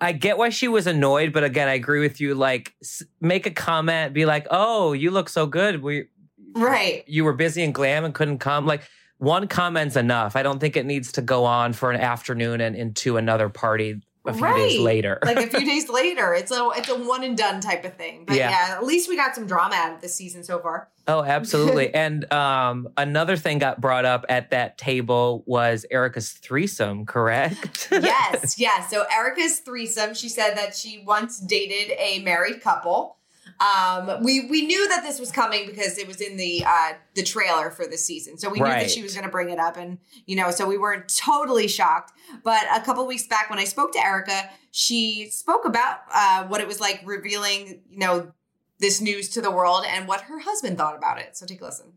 [0.00, 2.34] I get why she was annoyed, but again, I agree with you.
[2.34, 5.82] Like, s- make a comment, be like, "Oh, you look so good.
[5.82, 6.06] We,
[6.54, 7.04] right?
[7.06, 8.82] You were busy and glam and couldn't come." Like,
[9.18, 10.36] one comment's enough.
[10.36, 14.02] I don't think it needs to go on for an afternoon and into another party
[14.26, 15.18] a few days later.
[15.24, 16.34] like a few days later.
[16.34, 18.24] It's a it's a one and done type of thing.
[18.26, 18.50] But Yeah.
[18.50, 18.74] yeah.
[18.76, 20.88] at least we got some drama out of this season so far.
[21.06, 21.92] Oh, absolutely.
[21.94, 27.88] and um, another thing got brought up at that table was Erika's threesome, correct?
[27.92, 28.90] yes, yes.
[28.90, 33.16] So Erika's threesome, she said that she once dated a married couple.
[33.60, 37.22] Um, we we knew that this was coming because it was in the uh, the
[37.22, 39.76] trailer for the season, so we knew that she was going to bring it up,
[39.76, 42.12] and you know, so we weren't totally shocked.
[42.42, 46.60] But a couple weeks back, when I spoke to Erika, she spoke about uh, what
[46.60, 48.32] it was like revealing, you know,
[48.80, 51.36] this news to the world and what her husband thought about it.
[51.36, 51.92] So take a listen.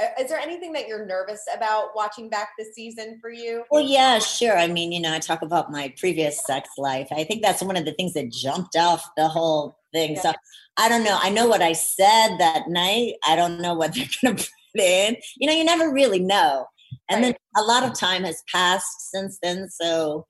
[0.00, 3.64] Uh, Is there anything that you're nervous about watching back this season for you?
[3.70, 4.56] Well, yeah, sure.
[4.56, 7.08] I mean, you know, I talk about my previous sex life.
[7.12, 10.16] I think that's one of the things that jumped off the whole thing.
[10.16, 10.32] So
[10.76, 11.18] I don't know.
[11.20, 13.14] I know what I said that night.
[13.26, 15.16] I don't know what they're going to put in.
[15.36, 16.66] You know, you never really know.
[17.08, 19.68] And then a lot of time has passed since then.
[19.68, 20.26] So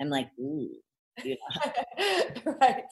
[0.00, 0.70] I'm like, ooh,
[1.24, 2.82] know, right.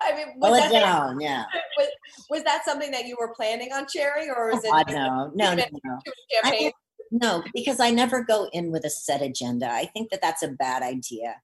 [0.00, 1.20] I mean, pull was it that, down.
[1.20, 1.44] Yeah.
[1.78, 1.88] was,
[2.30, 4.70] was that something that you were planning on sharing, or oh, is it?
[4.70, 5.98] God, no, no, no, no.
[6.44, 6.72] I
[7.12, 9.70] no, because I never go in with a set agenda.
[9.70, 11.36] I think that that's a bad idea,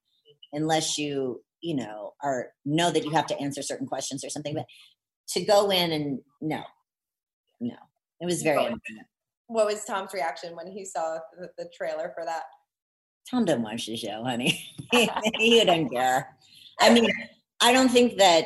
[0.51, 4.55] unless you, you know, are know that you have to answer certain questions or something.
[4.55, 4.65] But
[5.29, 6.63] to go in and no,
[7.59, 7.75] no,
[8.19, 8.65] it was very.
[8.65, 8.77] Oh.
[9.45, 12.43] What was Tom's reaction when he saw the, the trailer for that?
[13.29, 14.65] Tom watch the show, honey.
[15.39, 16.35] you don't care.
[16.79, 17.09] I mean,
[17.61, 18.45] I don't think that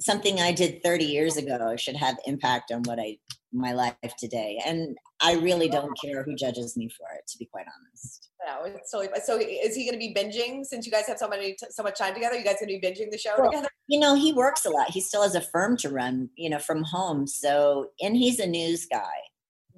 [0.00, 3.18] something I did 30 years ago should have impact on what I
[3.52, 4.58] my life today.
[4.64, 8.30] And I really don't care who judges me for it, to be quite honest.
[8.46, 9.20] No, it's totally.
[9.24, 11.98] So is he going to be binging since you guys have so many so much
[11.98, 12.36] time together?
[12.36, 13.68] You guys going to be binging the show Well, together?
[13.88, 14.90] you know, he works a lot.
[14.90, 17.26] He still has a firm to run, you know, from home.
[17.26, 19.12] So, and he's a news guy.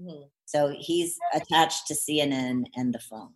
[0.01, 0.31] Mhm.
[0.47, 3.35] So he's attached to CNN and the phone.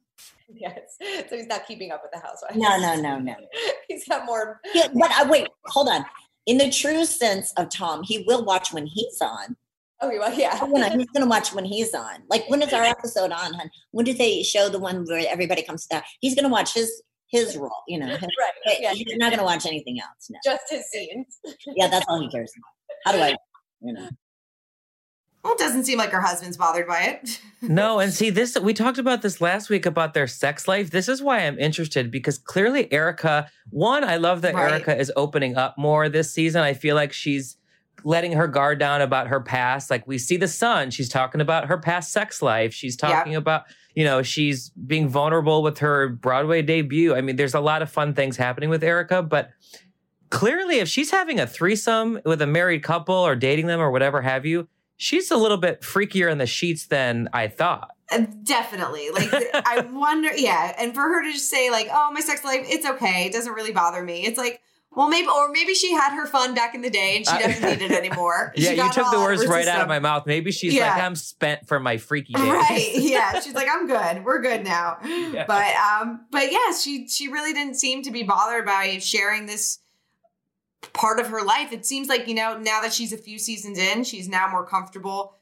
[0.55, 0.97] Yes.
[1.29, 2.57] So he's not keeping up with the housewives.
[2.57, 3.35] No, no, no, no.
[3.89, 4.61] he's got more.
[4.75, 6.05] Yeah, but uh, wait, hold on.
[6.47, 9.57] In the true sense of Tom, he will watch when he's on.
[10.01, 10.65] Oh, well, yeah.
[10.65, 12.23] You know, he's going to watch when he's on.
[12.31, 13.71] Like, when is our episode on, hun?
[13.91, 16.03] When did they show the one where everybody comes down?
[16.21, 18.07] He's going to watch his his role, you know.
[18.07, 18.79] his- Right.
[18.81, 18.95] Yeah.
[18.95, 20.31] He's not going to watch anything else.
[20.31, 20.39] No.
[20.45, 21.41] Just his scenes.
[21.77, 22.95] Yeah, that's all he cares about.
[23.05, 23.37] How do I,
[23.83, 24.09] you know?
[25.43, 27.41] Well, it doesn't seem like her husband's bothered by it.
[27.61, 30.91] No, and see this we talked about this last week about their sex life.
[30.91, 34.75] This is why I'm interested because clearly Erika, one, I love that Right.
[34.75, 36.63] Erika is opening up more this season.
[36.63, 37.57] I feel like she's
[38.05, 39.91] letting her guard down about her past.
[39.91, 42.73] Like we see the sun, she's talking about her past sex life.
[42.73, 47.13] She's talking about, you know, she's being vulnerable with her Broadway debut.
[47.17, 49.51] I mean, there's a lot of fun things happening with Erika, but
[50.31, 54.23] clearly if she's having a threesome with a married couple or dating them or whatever
[54.23, 54.69] have you,
[54.99, 57.93] she's a little bit freakier in the sheets than I thought.
[58.11, 59.09] Uh, Definitely.
[59.11, 60.75] Like, I wonder, yeah.
[60.79, 63.25] And for her to just say, like, oh, my sex life, it's okay.
[63.27, 64.27] It doesn't really bother me.
[64.27, 67.27] It's like, well, maybe, or maybe she had her fun back in the day and
[67.27, 68.53] she doesn't need it anymore.
[68.57, 70.27] Yeah, She you took the words right out of my mouth.
[70.27, 72.45] Maybe she's like, I'm spent for my freaky days.
[72.45, 72.91] Right.
[72.95, 73.39] Yeah.
[73.41, 74.25] She's like, I'm good.
[74.25, 74.99] We're good now.
[75.47, 79.79] But um, but yeah, she she really didn't seem to be bothered by sharing this
[80.93, 81.73] part of her life.
[81.73, 84.65] It seems like, you know, now that she's a few seasons in, she's now more
[84.65, 85.35] comfortable,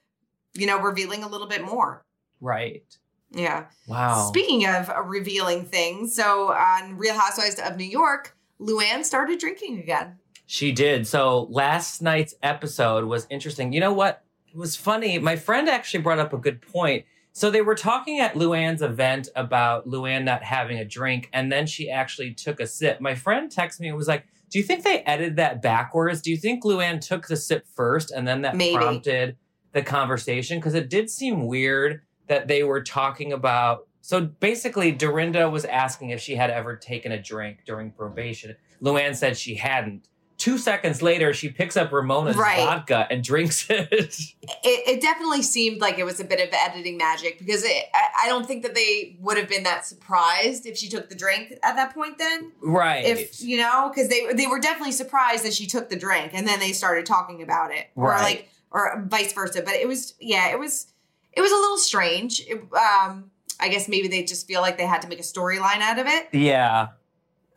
[0.55, 2.03] you know, revealing a little bit more.
[2.41, 2.85] Right.
[3.31, 3.67] Yeah.
[3.87, 4.29] Wow.
[4.29, 9.79] Speaking of uh, revealing things, so on Real Housewives of New York, Luann started drinking
[9.79, 10.19] again.
[10.47, 11.07] She did.
[11.07, 13.73] So last night's episode was interesting.
[13.73, 14.23] You know what?
[14.47, 15.19] It was funny.
[15.19, 17.05] My friend actually brought up a good point.
[17.33, 21.67] So they were talking at Luann's event about Luann not having a drink, and then
[21.67, 22.99] she actually took a sip.
[22.99, 26.23] My friend texted me and was like, Do you think they edited that backwards?
[26.23, 28.77] Do you think Luann took the sip first and then that Maybe.
[28.77, 29.37] prompted
[29.73, 30.59] the conversation?
[30.59, 33.89] Because it did seem weird that they were talking about.
[34.01, 38.55] So basically, Dorinda was asking if she had ever taken a drink during probation.
[38.81, 40.09] Luann said she hadn't.
[40.39, 42.59] Two seconds later, she picks up Ramona's Right.
[42.59, 43.91] vodka and drinks it.
[43.91, 48.25] It, it definitely seemed like it was a bit of editing magic because it, I,
[48.25, 51.55] I don't think that they would have been that surprised if she took the drink
[51.63, 52.19] at that point.
[52.19, 53.05] Then, right.
[53.07, 56.47] if you know, because they they were definitely surprised that she took the drink, and
[56.47, 59.63] then they started talking about it, or like, or vice versa.
[59.63, 60.89] But it was, yeah, it was,
[61.33, 62.41] it was a little strange.
[62.47, 65.81] It, um, I guess maybe they just feel like they had to make a storyline
[65.81, 66.89] out of it, yeah.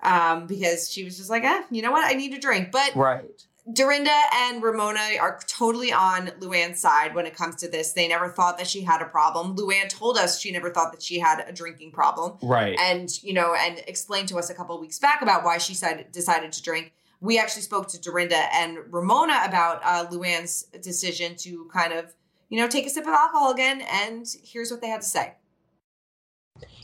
[0.02, 2.72] Um, because she was just like, eh, you know what, I need a drink.
[2.72, 3.46] But Right.
[3.72, 7.94] Dorinda and Ramona are totally on Luann's side when it comes to this.
[7.94, 9.56] They never thought that she had a problem.
[9.56, 12.38] Luann told us she never thought that she had a drinking problem.
[12.42, 12.78] Right.
[12.80, 15.76] And, you know, and explained to us a couple of weeks back about why she
[15.76, 16.94] said, decided to drink.
[17.22, 22.14] We actually spoke to Dorinda and Ramona about uh, Luann's decision to kind of,
[22.48, 23.82] you know, take a sip of alcohol again.
[23.82, 25.34] And here's what they had to say.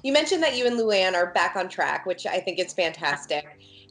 [0.06, 3.44] You mentioned that you and Luann are back on track, which I think is fantastic.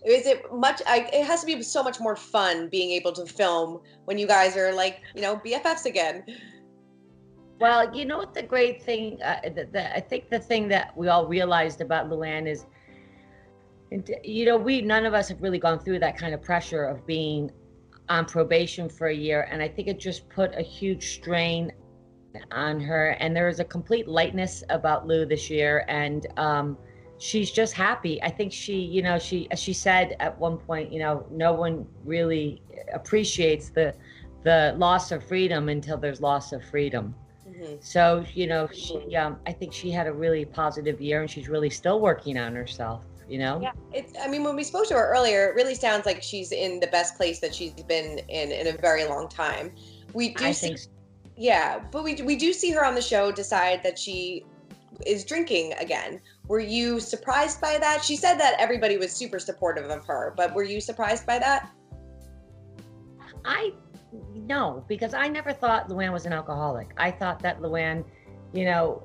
[0.06, 0.80] Is it much?
[0.86, 4.28] I, it has to be so much more fun being able to film when you
[4.28, 6.22] guys are like, you know, BFFs again.
[7.58, 10.96] Well, you know what the great thing, uh, the, the, I think the thing that
[10.96, 12.64] we all realized about Luann is,
[14.22, 17.04] you know, we none of us have really gone through that kind of pressure of
[17.08, 17.50] being
[18.08, 21.72] on probation for a year, and I think it just put a huge strain
[22.50, 23.10] on her.
[23.20, 26.76] And there is a complete lightness about Lou this year, and um,
[27.18, 28.22] she's just happy.
[28.22, 31.86] I think she, you know, she she said at one point, you know, no one
[32.04, 33.94] really appreciates the
[34.42, 37.14] the loss of freedom until there's loss of freedom.
[37.80, 41.48] So you know, she um, I think she had a really positive year, and she's
[41.48, 43.04] really still working on herself.
[43.28, 43.60] You know.
[43.62, 44.12] Yeah, it's.
[44.20, 46.88] I mean, when we spoke to her earlier, it really sounds like she's in the
[46.88, 49.72] best place that she's been in in a very long time.
[50.12, 50.90] We do I see, think so.
[51.36, 54.44] Yeah, but we we do see her on the show decide that she
[55.06, 56.20] is drinking again.
[56.46, 58.04] Were you surprised by that?
[58.04, 61.70] She said that everybody was super supportive of her, but were you surprised by that?
[63.44, 63.72] I
[64.34, 66.92] no, because I never thought Luann was an alcoholic.
[66.96, 68.04] I thought that Luann,
[68.52, 69.02] you know,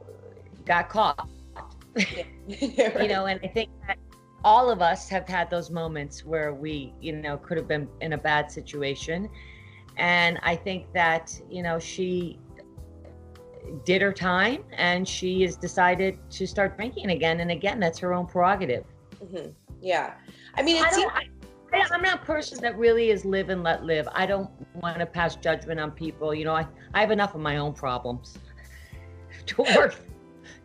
[0.66, 1.30] got caught.
[2.48, 3.98] You know, and I think that
[4.44, 8.14] all of us have had those moments where we, you know, could have been in
[8.14, 9.30] a bad situation.
[10.00, 12.40] And I think that, you know, she
[13.86, 17.42] did her time and she has decided to start drinking again.
[17.42, 18.86] And again, that's her own prerogative.
[19.20, 19.50] hmm
[19.82, 20.14] Yeah,
[20.56, 21.12] I mean, it I seems.
[21.12, 21.14] don't,
[21.74, 24.08] I, I'm not a person that really is live and let live.
[24.14, 24.50] I don't
[24.82, 26.34] want to pass judgment on people.
[26.34, 28.38] You know, I, I have enough of my own problems
[29.48, 29.96] to work,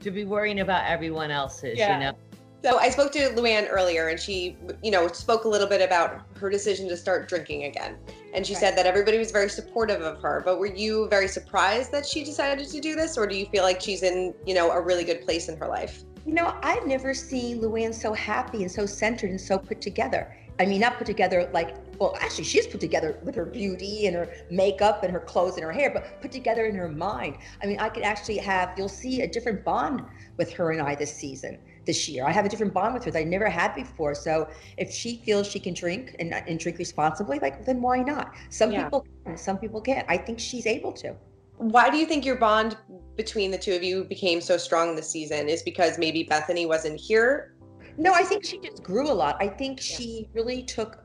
[0.00, 1.98] to be worrying about everyone else's, Yeah.
[1.98, 2.16] you know?
[2.62, 6.22] So I spoke to Luann earlier, and she, you know, spoke a little bit about
[6.38, 7.98] her decision to start drinking again.
[8.34, 10.42] And she said that everybody was very supportive of her.
[10.44, 13.62] But were you very surprised that she decided to do this, or do you feel
[13.62, 16.02] like she's in, you know, a really good place in her life?
[16.26, 20.36] You know, I've never seen Luann so happy and so centered and so put together.
[20.58, 24.16] I mean, not put together like, well, actually, she's put together with her beauty and
[24.16, 27.38] her makeup and her clothes and her hair, but put together in her mind.
[27.62, 30.02] I mean, I could actually have, you'll see a different bond
[30.36, 32.24] with her and I this season, this year.
[32.24, 34.14] I have a different bond with her that I never had before.
[34.14, 38.34] So if she feels she can drink and, and drink responsibly, like, then why not?
[38.50, 38.84] Some Yeah.
[38.84, 40.06] people can, some people can't.
[40.08, 41.14] I think she's able to.
[41.56, 42.76] Why do you think your bond
[43.16, 45.48] between the two of you became so strong this season?
[45.48, 47.54] Is because maybe Bethenny wasn't here?
[47.96, 49.36] No, I think she just grew a lot.
[49.40, 51.04] I think she really took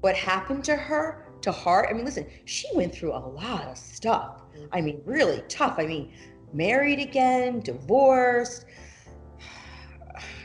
[0.00, 1.88] what happened to her to heart.
[1.90, 4.42] I mean, listen, she went through a lot of stuff.
[4.54, 4.66] Mm-hmm.
[4.72, 5.74] I mean, really tough.
[5.78, 6.12] I mean,
[6.52, 8.66] married again, divorced.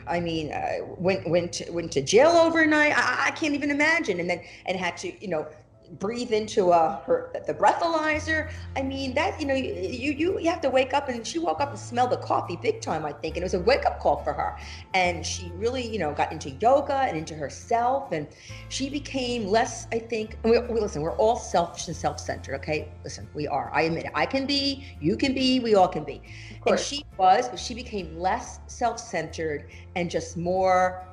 [0.09, 2.97] I mean, uh, went went to, went to jail overnight.
[2.97, 4.19] I, I can't even imagine.
[4.19, 5.47] And then and had to, you know,
[5.97, 8.51] breathe into uh, her the breathalyzer.
[8.75, 11.59] I mean, that you know, you, you you have to wake up and she woke
[11.59, 13.05] up and smelled the coffee big time.
[13.05, 14.57] I think, and it was a wake up call for her.
[14.93, 18.27] And she really, you know, got into yoga and into herself, and
[18.69, 19.87] she became less.
[19.91, 20.37] I think.
[20.43, 21.01] And we, we listen.
[21.01, 22.55] We're all selfish and self centered.
[22.55, 23.71] Okay, listen, we are.
[23.73, 24.11] I admit it.
[24.13, 24.85] I can be.
[25.01, 25.59] You can be.
[25.59, 26.21] We all can be.
[26.67, 31.05] And she was, but she became less self centered and just more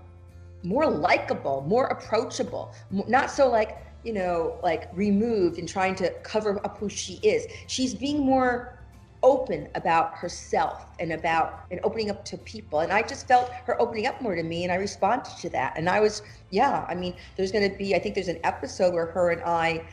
[0.67, 6.65] more likable, more approachable, not so like, you know, like removed and trying to cover
[6.65, 7.45] up who she is.
[7.67, 8.79] She's being more
[9.25, 12.81] open about herself and about and opening up to people.
[12.81, 15.75] And I just felt her opening up more to me and I responded to that.
[15.77, 18.95] And I was, yeah, I mean, there's going to be, I think there's an episode
[18.95, 19.85] where her and I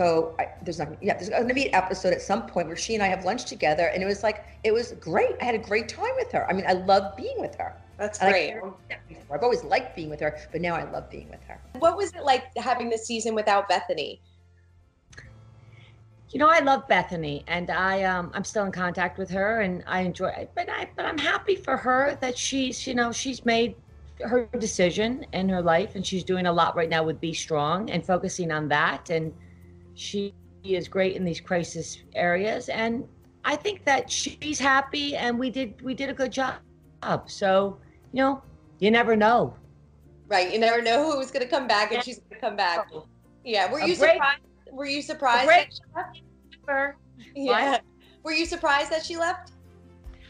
[0.00, 2.76] go, I, there's not, yeah, there's going to be an episode at some point where
[2.76, 3.86] she and I have lunch together.
[3.92, 5.34] And it was like, it was great.
[5.40, 6.48] I had a great time with her.
[6.48, 7.70] I mean, I love being with her.
[7.98, 8.54] That's And I great.
[8.88, 11.60] can't- I've always liked being with her, but now I love being with her.
[11.78, 14.20] What was it like having the season without Bethenny?
[16.30, 19.82] You know, I love Bethenny, and I um I'm still in contact with her, and
[19.86, 20.28] I enjoy.
[20.28, 20.50] it.
[20.54, 23.74] But I but I'm happy for her that she's you know she's made
[24.20, 27.90] her decision in her life, and she's doing a lot right now with B Strong
[27.90, 29.32] and focusing on that, and
[30.00, 30.34] she
[30.64, 33.06] is great in these crisis areas, and
[33.44, 36.56] I think that she's happy, and we did we did a good job.
[37.26, 37.78] So
[38.12, 38.42] you know,
[38.78, 39.54] you never know.
[40.28, 40.52] Right.
[40.52, 42.88] You never know who's going to come back and she's going to come back.
[43.44, 43.70] Yeah.
[43.70, 44.42] Were you break- surprised?
[44.70, 45.48] Were you surprised?
[45.48, 46.98] that she left?
[47.34, 47.78] Yeah.
[48.22, 49.52] Were you surprised that she left?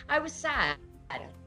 [0.08, 0.76] I was sad.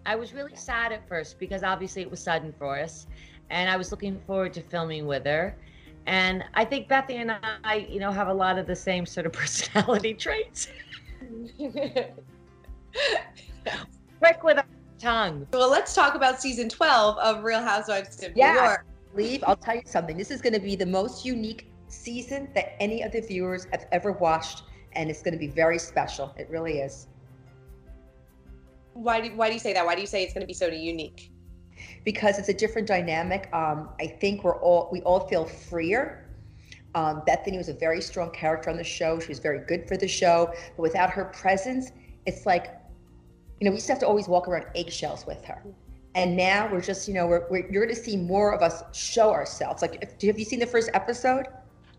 [0.06, 3.08] I was really sad at first because obviously it was sudden for us,
[3.50, 5.56] and I was looking forward to filming with her.
[6.06, 7.32] And I think Bethenny and
[7.64, 10.68] I, you know, have a lot of the same sort of personality traits.
[14.20, 14.66] Quick with our
[15.00, 15.48] tongue.
[15.54, 18.86] Well, let's talk about season 12 of Real Housewives of New Yeah, York.
[19.14, 19.44] leave.
[19.46, 20.18] I'll tell you something.
[20.18, 23.86] This is going to be the most unique season that any of the viewers have
[23.92, 24.64] ever watched,
[24.94, 26.34] and it's going to be very special.
[26.38, 27.08] It really is.
[28.94, 29.86] Why do, why do you say that?
[29.86, 31.32] Why do you say it's going to be so unique?
[32.04, 33.50] Because it's a different dynamic.
[33.54, 36.30] Um, I think we're all we all feel freer.
[36.96, 39.20] Um, Bethenny was a very strong character on the show.
[39.20, 41.92] She was very good for the show, but without her presence,
[42.26, 42.68] it's like,
[43.60, 45.64] you know, we used to have to always walk around eggshells with her.
[46.16, 48.84] And now we're just, you know, we're, we're you're going to see more of us
[48.96, 49.82] show ourselves.
[49.82, 51.48] Like, if, have you seen the first episode?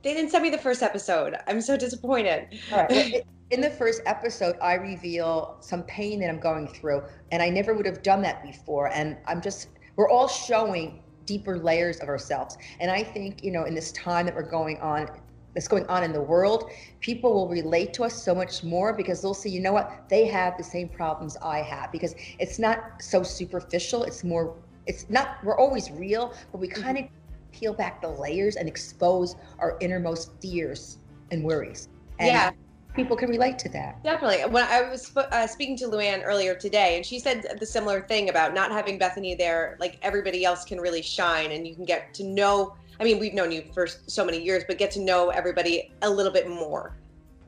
[0.04, 1.34] They didn't send me the first episode.
[1.48, 2.60] I'm so disappointed.
[2.70, 3.24] All right.
[3.50, 7.74] In the first episode, I reveal some pain that I'm going through, and I never
[7.74, 8.88] would have done that before.
[8.88, 12.58] And I'm just, we're all showing deeper layers of ourselves.
[12.80, 15.08] And I think, you know, in this time that we're going on,
[15.54, 19.22] that's going on in the world, people will relate to us so much more because
[19.22, 23.00] they'll see, you know what, they have the same problems I have because it's not
[23.00, 24.02] so superficial.
[24.02, 26.82] It's more, it's not, we're always real, but we mm-hmm.
[26.82, 27.04] kind of
[27.52, 30.98] peel back the layers and expose our innermost fears
[31.30, 31.88] and worries.
[32.18, 32.50] And Yeah.
[32.94, 34.02] People can relate to that.
[34.04, 34.48] Definitely.
[34.52, 38.00] When I was sp- uh, speaking to Luann earlier today, and she said the similar
[38.02, 41.84] thing about not having Bethenny there, like everybody else can really shine, and you can
[41.84, 42.74] get to know.
[43.00, 46.10] I mean, we've known you for so many years, but get to know everybody a
[46.10, 46.94] little bit more.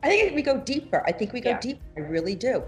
[0.03, 1.05] I think we go deeper.
[1.07, 1.61] I think we go Yeah.
[1.61, 1.81] deeper.
[1.97, 2.65] I really do.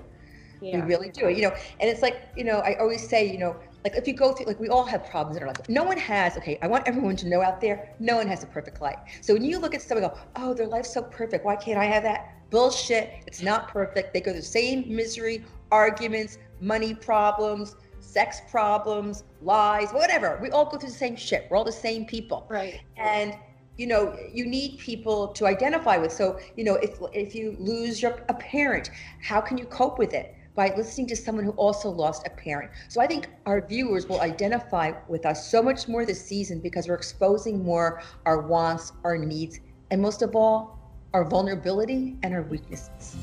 [0.60, 0.76] Yeah.
[0.76, 1.28] We really do.
[1.28, 4.14] You know, and it's like, you know, I always say, you know, like if you
[4.14, 5.68] go through, like we all have problems in our life.
[5.68, 8.46] No one has, okay, I want everyone to know out there, no one has a
[8.46, 8.98] perfect life.
[9.20, 11.44] So when you look at someone go, oh, their life's so perfect.
[11.44, 12.34] Why can't I have that?
[12.50, 13.22] Bullshit.
[13.26, 14.12] It's not perfect.
[14.14, 20.38] They go through the same misery, arguments, money problems, sex problems, lies, whatever.
[20.42, 21.46] We all go through the same shit.
[21.50, 22.46] We're all the same people.
[22.48, 22.80] Right.
[22.96, 23.36] And
[23.76, 26.12] you know, you need people to identify with.
[26.12, 28.90] So, you know, if if you lose your a parent,
[29.22, 30.34] how can you cope with it?
[30.58, 32.72] By listening to someone who also lost a parent.
[32.88, 36.88] So I think our viewers will identify with us so much more this season because
[36.88, 39.60] we're exposing more our wants, our needs,
[39.92, 40.80] and most of all,
[41.14, 43.16] our vulnerability and our weaknesses.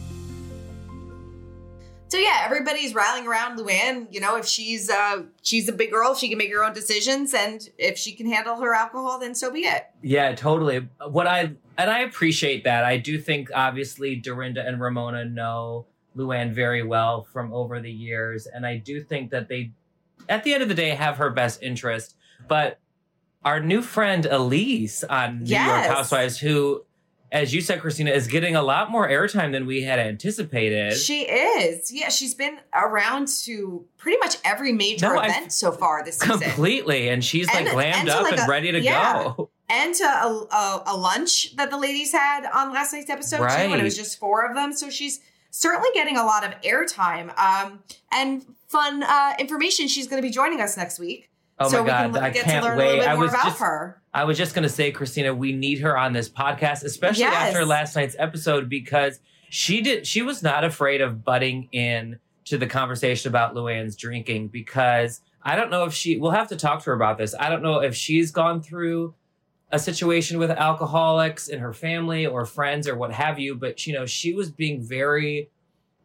[2.07, 4.07] So yeah, everybody's rallying around Luann.
[4.11, 7.33] You know, if she's uh she's a big girl, she can make her own decisions,
[7.33, 9.87] and if she can handle her alcohol, then so be it.
[10.01, 10.87] Yeah, totally.
[11.05, 12.85] What I and I appreciate that.
[12.85, 18.47] I do think obviously Dorinda and Ramona know Luann very well from over the years,
[18.47, 19.71] and I do think that they,
[20.29, 22.15] at the end of the day, have her best interest.
[22.47, 22.79] But
[23.43, 25.67] our new friend Elyse on New Yes.
[25.85, 26.83] York Housewives, who,
[27.31, 30.93] as you said, Christina, is getting a lot more airtime than we had anticipated.
[30.97, 31.91] She is.
[31.91, 36.17] Yeah, she's been around to pretty much every major No, I- event so far this
[36.19, 36.39] season.
[36.39, 39.23] Completely, and she's like And- glammed and up like and a- ready to yeah.
[39.35, 39.49] go.
[39.67, 43.69] And to a, a, a lunch that the ladies had on last night's episode too,
[43.71, 44.71] when it was just four of them.
[44.73, 45.21] So she's
[45.57, 47.79] certainly getting a lot of airtime um,
[48.11, 49.87] and fun uh, information.
[49.87, 51.29] She's going to be joining us next week.
[51.57, 52.85] Oh so my we can god, I get can't to learn wait.
[52.85, 54.01] a little bit I more was about just her.
[54.13, 57.33] I was just gonna say, Christina, we need her on this podcast, especially Yes.
[57.53, 62.57] after last night's episode, because she did she was not afraid of butting in to
[62.57, 66.79] the conversation about Luann's drinking because I don't know if she we'll have to talk
[66.81, 67.33] to her about this.
[67.39, 69.13] I don't know if she's gone through
[69.75, 73.93] a situation with alcoholics in her family or friends or what have you, but you
[73.93, 75.49] know, she was being very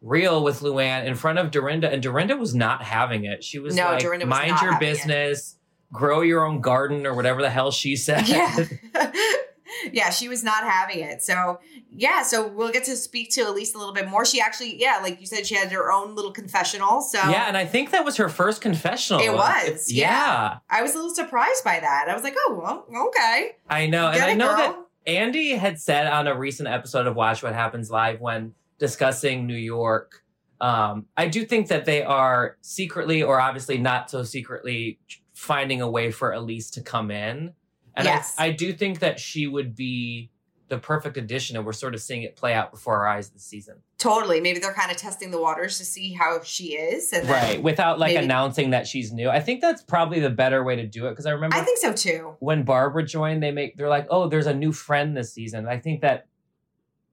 [0.02, 3.44] real with Luann in front of Dorinda, and Dorinda was not having it.
[3.44, 5.56] She was No, like, Dorinda was mind your having it." business,
[5.92, 8.26] grow your own garden or whatever the hell she said.
[8.28, 8.64] Yeah.
[9.92, 11.22] yeah, she was not having it.
[11.22, 11.60] So,
[11.90, 14.24] yeah, so we'll get to speak to Elyse a little bit more.
[14.24, 17.00] She actually, yeah, like you said, she had her own little confessional.
[17.00, 19.20] So, Yeah, and I think that was her first confessional.
[19.20, 20.58] It was, Yeah.
[20.68, 22.06] I was a little surprised by that.
[22.08, 23.56] I was like, oh, well, okay.
[23.68, 24.08] I know.
[24.08, 24.56] And Get I know girl.
[24.56, 29.46] that Andy had said on a recent episode of Watch What Happens Live when discussing
[29.46, 30.22] New York.
[30.60, 34.98] Um, I do think that they are secretly, or obviously not so secretly,
[35.32, 37.54] finding a way for Elyse to come in.
[37.96, 38.34] And Yes.
[38.38, 40.30] I, I do think that she would be
[40.68, 43.42] the perfect addition, and we're sort of seeing it play out before our eyes this
[43.42, 43.74] season.
[43.98, 44.40] Totally.
[44.40, 47.12] Maybe they're kind of testing the waters to see how she is.
[47.24, 47.60] Right.
[47.60, 49.28] Without like maybe- announcing that she's new.
[49.28, 51.78] I think that's probably the better way to do it because I remember I think
[51.78, 52.36] so too.
[52.38, 55.66] when Barbara joined, they make they're like, oh, there's a new friend this season.
[55.66, 56.28] I think that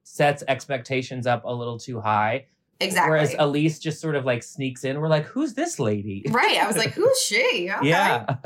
[0.04, 2.46] sets expectations up a little too high.
[2.80, 3.10] Exactly.
[3.10, 5.00] Whereas Elyse just sort of like sneaks in.
[5.00, 6.24] We're like, who's this lady?
[6.30, 6.58] Right.
[6.62, 7.72] I was like, who's she?
[7.78, 7.90] Okay.
[7.90, 8.26] Yeah.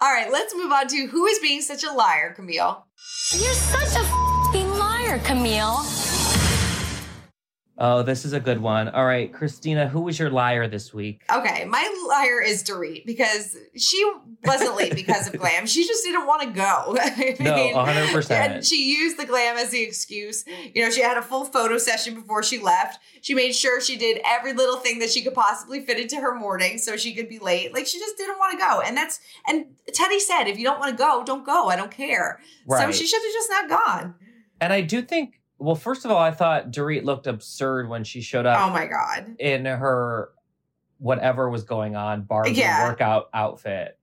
[0.00, 2.86] All right, let's move on to who is being such a liar, Camille.
[3.32, 5.82] You're such a fing liar, Camille.
[7.84, 8.88] Oh, this is a good one.
[8.90, 11.24] All right, Christina, who was your liar this week?
[11.34, 14.08] Okay, my liar is Dorit because she
[14.44, 15.66] wasn't late because of glam.
[15.66, 16.62] She just didn't want to go.
[17.00, 18.30] I No, mean, 100%.
[18.30, 20.44] And she used the glam as the excuse.
[20.72, 23.02] You know, she had a full photo session before she left.
[23.20, 26.38] She made sure she did every little thing that she could possibly fit into her
[26.38, 27.74] morning so she could be late.
[27.74, 28.80] Like she just didn't want to go.
[28.80, 29.18] And that's
[29.48, 31.66] and Teddi said, if you don't want to go, don't go.
[31.66, 32.38] I don't care.
[32.68, 34.14] So she should have just not gone.
[34.60, 38.20] And I do think, well, first of all, I thought Dorit looked absurd when she
[38.20, 38.58] showed up.
[38.60, 39.36] Oh my God.
[39.38, 40.30] in her
[40.98, 42.88] whatever was going on Barbie Yeah.
[42.88, 43.98] workout outfit.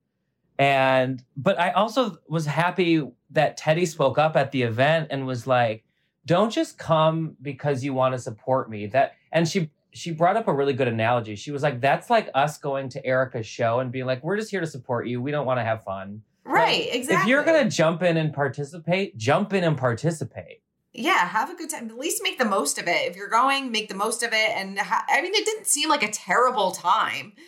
[0.58, 5.46] And but I also was happy that Teddi spoke up at the event and was
[5.46, 5.84] like,
[6.26, 10.46] "Don't just come because you want to support me." That and she she brought up
[10.48, 11.34] a really good analogy.
[11.36, 14.50] She was like, "That's like us going to Erika's show and being like, "We're just
[14.50, 15.22] here to support you.
[15.22, 17.22] We don't want to have fun." Right, Like, exactly.
[17.22, 20.62] If you're going to jump in and participate, jump in and participate.
[20.92, 21.88] Yeah, have a good time.
[21.90, 23.08] At least make the most of it.
[23.10, 24.50] If you're going, make the most of it.
[24.56, 27.32] And ha- I mean, it didn't seem like a terrible time.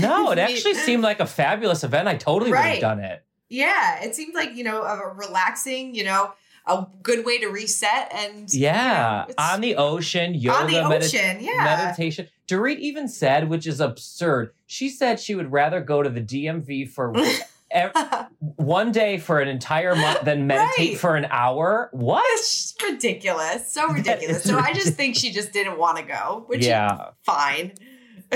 [0.00, 2.08] No, it actually seemed like a fabulous event.
[2.08, 3.24] I totally would have done it.
[3.48, 6.34] Yeah, it seemed like you know a relaxing, you know,
[6.66, 11.38] a good way to reset and Yeah, it's- on the ocean, yoga, On the ocean,
[11.40, 11.64] yeah.
[11.64, 12.28] meditation.
[12.46, 14.52] Dorit even said, which is absurd.
[14.66, 17.14] She said she would rather go to the DMV for
[17.70, 17.92] ev-
[18.40, 20.98] one day for an entire month then meditate Right.
[20.98, 21.88] for an hour.
[21.92, 22.24] What?
[22.38, 24.42] It's ridiculous, so ridiculous.
[24.44, 27.10] So I just think she just didn't want to go, which Yeah.
[27.22, 27.72] fine.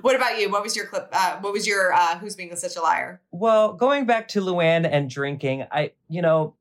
[0.00, 0.50] what about you?
[0.50, 1.08] What was your clip?
[1.12, 3.20] Uh, what was your uh, who's being such a liar?
[3.30, 6.54] Well, going back to Luann and drinking, I, you know,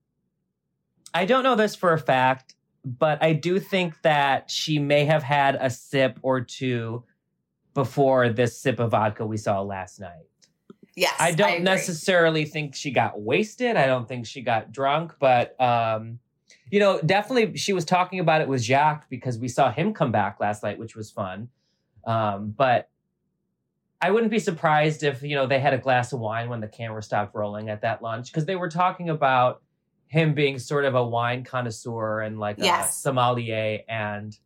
[1.14, 5.24] I don't know this for a fact, but I do think that she may have
[5.24, 7.04] had a sip or two
[7.74, 10.26] before this sip of vodka we saw last night.
[10.96, 11.64] Yes, I don't agree.
[11.64, 13.76] necessarily think she got wasted.
[13.76, 16.20] I don't think she got drunk, but um,
[16.72, 20.12] you know, definitely she was talking about it with Jacques because we saw him come
[20.12, 21.50] back last night, which was fun.
[22.06, 22.90] Um, but
[24.02, 26.68] I wouldn't be surprised if you know they had a glass of wine when the
[26.68, 29.62] camera stopped rolling at that lunch because they were talking about
[30.08, 34.38] him being sort of a wine connoisseur and like a sommelier, and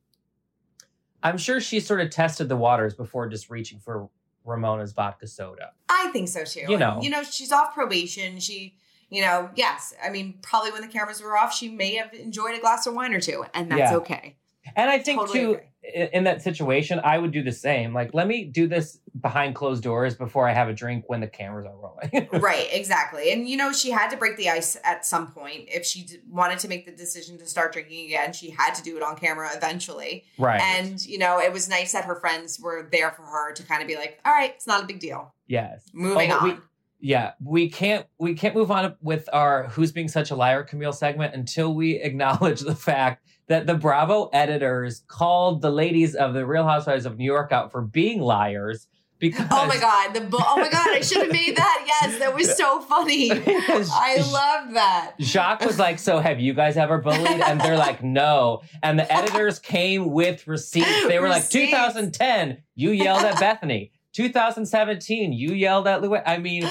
[1.22, 4.10] I'm sure she sort of tested the waters before just reaching for
[4.50, 5.72] Ramona's vodka soda.
[5.90, 6.66] I think so too.
[6.68, 6.96] You know.
[6.96, 8.40] And, you know, she's off probation.
[8.40, 8.76] She,
[9.10, 9.94] you know, yes.
[10.04, 12.94] I mean, probably when the cameras were off, she may have enjoyed a glass of
[12.94, 13.98] wine or two, and that's Yeah.
[13.98, 14.36] okay.
[14.76, 15.52] And I think Totally too,
[15.84, 16.10] agree.
[16.14, 17.94] in, that situation, I would do the same.
[17.94, 21.28] Like, let me do this behind closed doors before I have a drink when the
[21.28, 22.28] cameras are rolling.
[22.42, 23.32] right, exactly.
[23.32, 25.66] And you know, she had to break the ice at some point.
[25.68, 28.84] If she d- wanted to make the decision to start drinking again, she had to
[28.84, 30.26] do it on camera eventually.
[30.38, 30.62] Right.
[30.62, 33.82] And you know, it was nice that her friends were there for her to kind
[33.82, 35.90] of be like, "All right, it's not a big deal." yes.
[35.94, 36.62] Moving we- on.
[37.00, 40.94] yeah, we can't we can't move on with our "Who's Being Such a Liar" Camille
[40.94, 46.46] segment until we acknowledge the fact that the Bravo editors called the ladies of the
[46.46, 48.88] Real Housewives of New York out for being liars
[49.20, 51.76] because Oh my god, the bo- oh my god, I should have made that.
[52.02, 53.30] Yes, that was so funny.
[53.32, 55.16] I love that.
[55.20, 59.12] Jacques was like, "So have you guys ever bullied?" And they're like, "No." And the
[59.12, 61.08] editors came with receipts.
[61.08, 63.92] They were like, "2010, you yelled at Bethenny.
[64.14, 66.70] 2017, you yelled at Louis." I mean,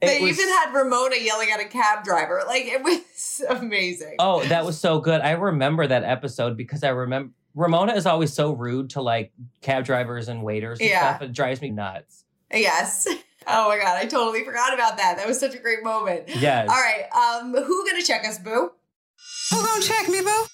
[0.00, 2.42] They was- even had Ramona yelling at a cab driver.
[2.46, 4.16] Like it was amazing.
[4.18, 5.20] Oh, that was so good.
[5.20, 9.84] I remember that episode because I remember Ramona is always so rude to like cab
[9.84, 11.16] drivers and waiters and Yeah.
[11.16, 11.22] stuff.
[11.28, 12.24] It drives me nuts.
[12.52, 13.06] Yes.
[13.46, 15.16] Oh my god, I totally forgot about that.
[15.16, 16.24] That was such a great moment.
[16.28, 16.68] Yes.
[16.68, 17.04] All right.
[17.10, 18.70] Um, who gonna check us, Boo?
[19.50, 20.44] Who gonna check me, boo?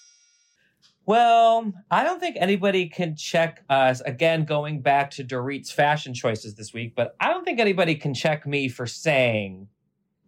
[1.06, 4.00] Well, I don't think anybody can check us.
[4.00, 8.12] Again going back to Dorit's fashion choices this week, but I don't think anybody can
[8.12, 9.68] check me for saying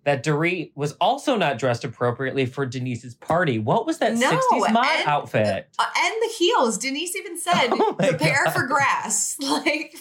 [0.09, 3.59] that Dorit was also not dressed appropriately for Denise's party.
[3.59, 5.69] What was that No, 60s mod and- outfit?
[5.79, 6.79] Uh, and the heels.
[6.79, 8.55] Denise even said, Oh "Prepare God.
[8.55, 9.95] for grass." Like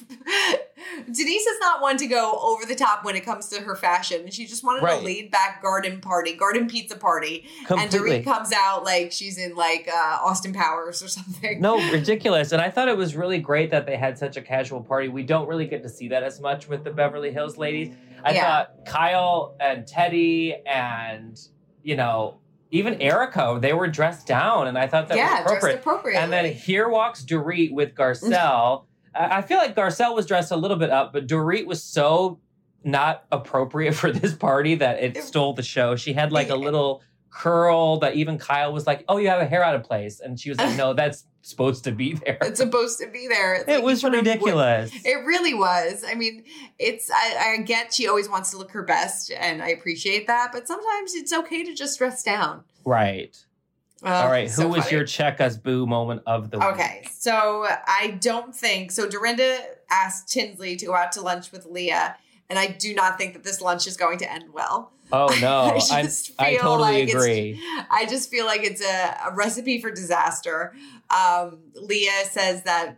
[1.12, 4.30] Denise is not one to go over the top when it comes to her fashion.
[4.30, 5.02] She just wanted Right.
[5.02, 8.16] a laid back garden party, garden pizza party, Completely.
[8.16, 11.60] and Dorit comes out like she's in like uh, Austin Powers or something.
[11.60, 12.52] No, ridiculous.
[12.54, 15.08] And I thought it was really great that they had such a casual party.
[15.10, 17.94] We don't really get to see that as much with the Beverly Hills ladies.
[18.24, 18.44] I Yeah.
[18.44, 21.40] thought Kyle and Teddi and,
[21.84, 22.40] you know,
[22.72, 24.68] even Erika, they were dressed down.
[24.68, 26.20] And I thought that Yeah, was dressed appropriate.
[26.20, 28.86] And then here walks Dorit with Garcelle.
[29.16, 32.40] I I feel like Garcelle was dressed a little bit up, but Dorit was so
[32.84, 35.96] not appropriate for this party that it stole the show.
[35.96, 39.46] She had like a little curl that even Kyle was like, "Oh, you have a
[39.46, 42.60] hair out of place," and she was like, "No, that's supposed to be there." It's
[42.60, 43.56] supposed to be there.
[43.56, 44.92] It's It like was you put ridiculous.
[45.06, 46.04] It really was.
[46.08, 46.44] I mean,
[46.80, 50.52] it's I, I get she always wants to look her best, and I appreciate that.
[50.52, 52.64] But sometimes it's okay to just dress down.
[52.86, 53.38] Right.
[54.04, 54.50] Oh, All right.
[54.50, 54.96] so Who was funny.
[54.98, 56.68] your check us boo moment of the week?
[56.68, 59.10] Okay, so I don't think so.
[59.10, 59.58] Dorinda
[59.90, 62.16] asked Tinsley to go out to lunch with Leah,
[62.48, 64.92] and I do not think that this lunch is going to end well.
[65.12, 67.62] Oh no, I I, just I feel totally like it's- agree.
[67.90, 70.74] I just feel like it's a, a recipe for disaster.
[71.10, 72.98] Um, Leah says that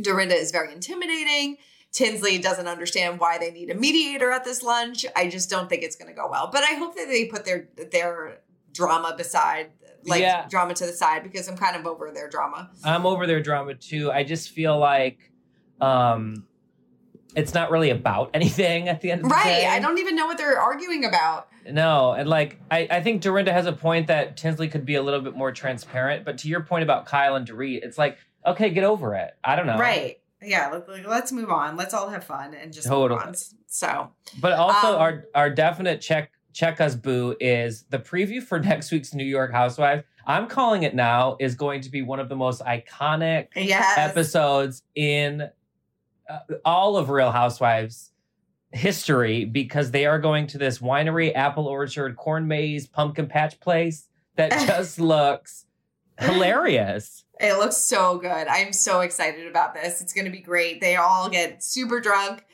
[0.00, 1.56] Dorinda is very intimidating.
[1.92, 5.04] Tinsley doesn't understand why they need a mediator at this lunch.
[5.16, 6.48] I just don't think it's going to go well.
[6.52, 8.38] But I hope that they put their their
[8.72, 9.70] drama beside,
[10.04, 10.46] like Yeah.
[10.48, 12.70] drama to the side, because I'm kind of over their drama.
[12.84, 14.12] I'm over their drama too.
[14.12, 15.18] I just feel like
[15.80, 16.46] um
[17.36, 19.64] it's not really about anything at the end of the day.
[19.66, 19.72] Right.
[19.72, 21.48] I don't even know what they're arguing about.
[21.70, 25.02] No, and like I, I think Dorinda has a point that Tinsley could be a
[25.02, 26.24] little bit more transparent.
[26.24, 29.32] But to your point about Kyle and Dorit, it's like, okay, get over it.
[29.44, 29.78] I don't know.
[29.78, 30.18] Right.
[30.42, 30.70] Yeah.
[30.70, 31.76] Let, let's move on.
[31.76, 33.18] Let's all have fun and just Totally.
[33.20, 33.34] move on.
[33.66, 34.10] So,
[34.40, 38.90] But also Um, our our definite check check us boo is the preview for next
[38.90, 40.02] week's New York Housewives.
[40.26, 43.98] I'm calling it now is going to be one of the most iconic Yes.
[43.98, 45.48] episodes in
[46.30, 48.10] Uh, all of Real Housewives
[48.72, 54.08] history because they are going to this winery, apple orchard, corn maze, pumpkin patch place
[54.36, 55.66] that just looks
[56.20, 57.24] hilarious.
[57.40, 58.46] It looks so good.
[58.46, 60.02] I'm so excited about this.
[60.02, 60.80] It's going to be great.
[60.80, 62.44] They all get super drunk.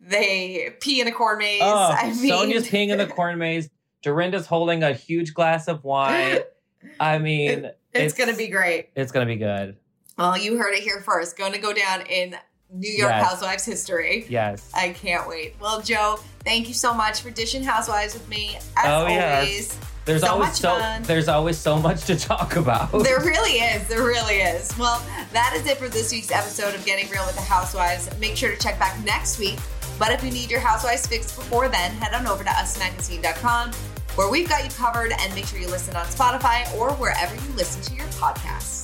[0.00, 1.62] They pee in a corn maze.
[1.64, 3.70] Oh, I mean, Sonja's peeing in the corn maze.
[4.02, 6.40] Dorinda's holding a huge glass of wine.
[7.00, 8.90] I mean, it's, going to be great.
[8.94, 9.76] It's gonna be good.
[10.18, 11.38] Well, you heard it here first.
[11.38, 12.36] Going to go down in
[12.74, 13.24] New York Yes.
[13.26, 14.26] Housewives history.
[14.28, 14.70] Yes.
[14.74, 15.54] I can't wait.
[15.60, 18.56] Well, Joe, thank you so much for dishing Housewives with me.
[18.76, 19.14] As oh always.
[19.14, 19.78] yes.
[20.04, 21.02] There's so always much so fun.
[21.04, 22.92] there's always so much to talk about.
[22.92, 23.86] There really is.
[23.88, 24.76] There really is.
[24.76, 25.02] Well,
[25.32, 28.10] that is it for this week's episode of Getting Real with the Housewives.
[28.20, 29.58] Make sure to check back next week.
[29.98, 33.70] But if you need your Housewives fixed before then, head on over to usmagazine.com
[34.16, 37.52] where we've got you covered and make sure you listen on Spotify or wherever you
[37.56, 38.83] listen to your podcasts.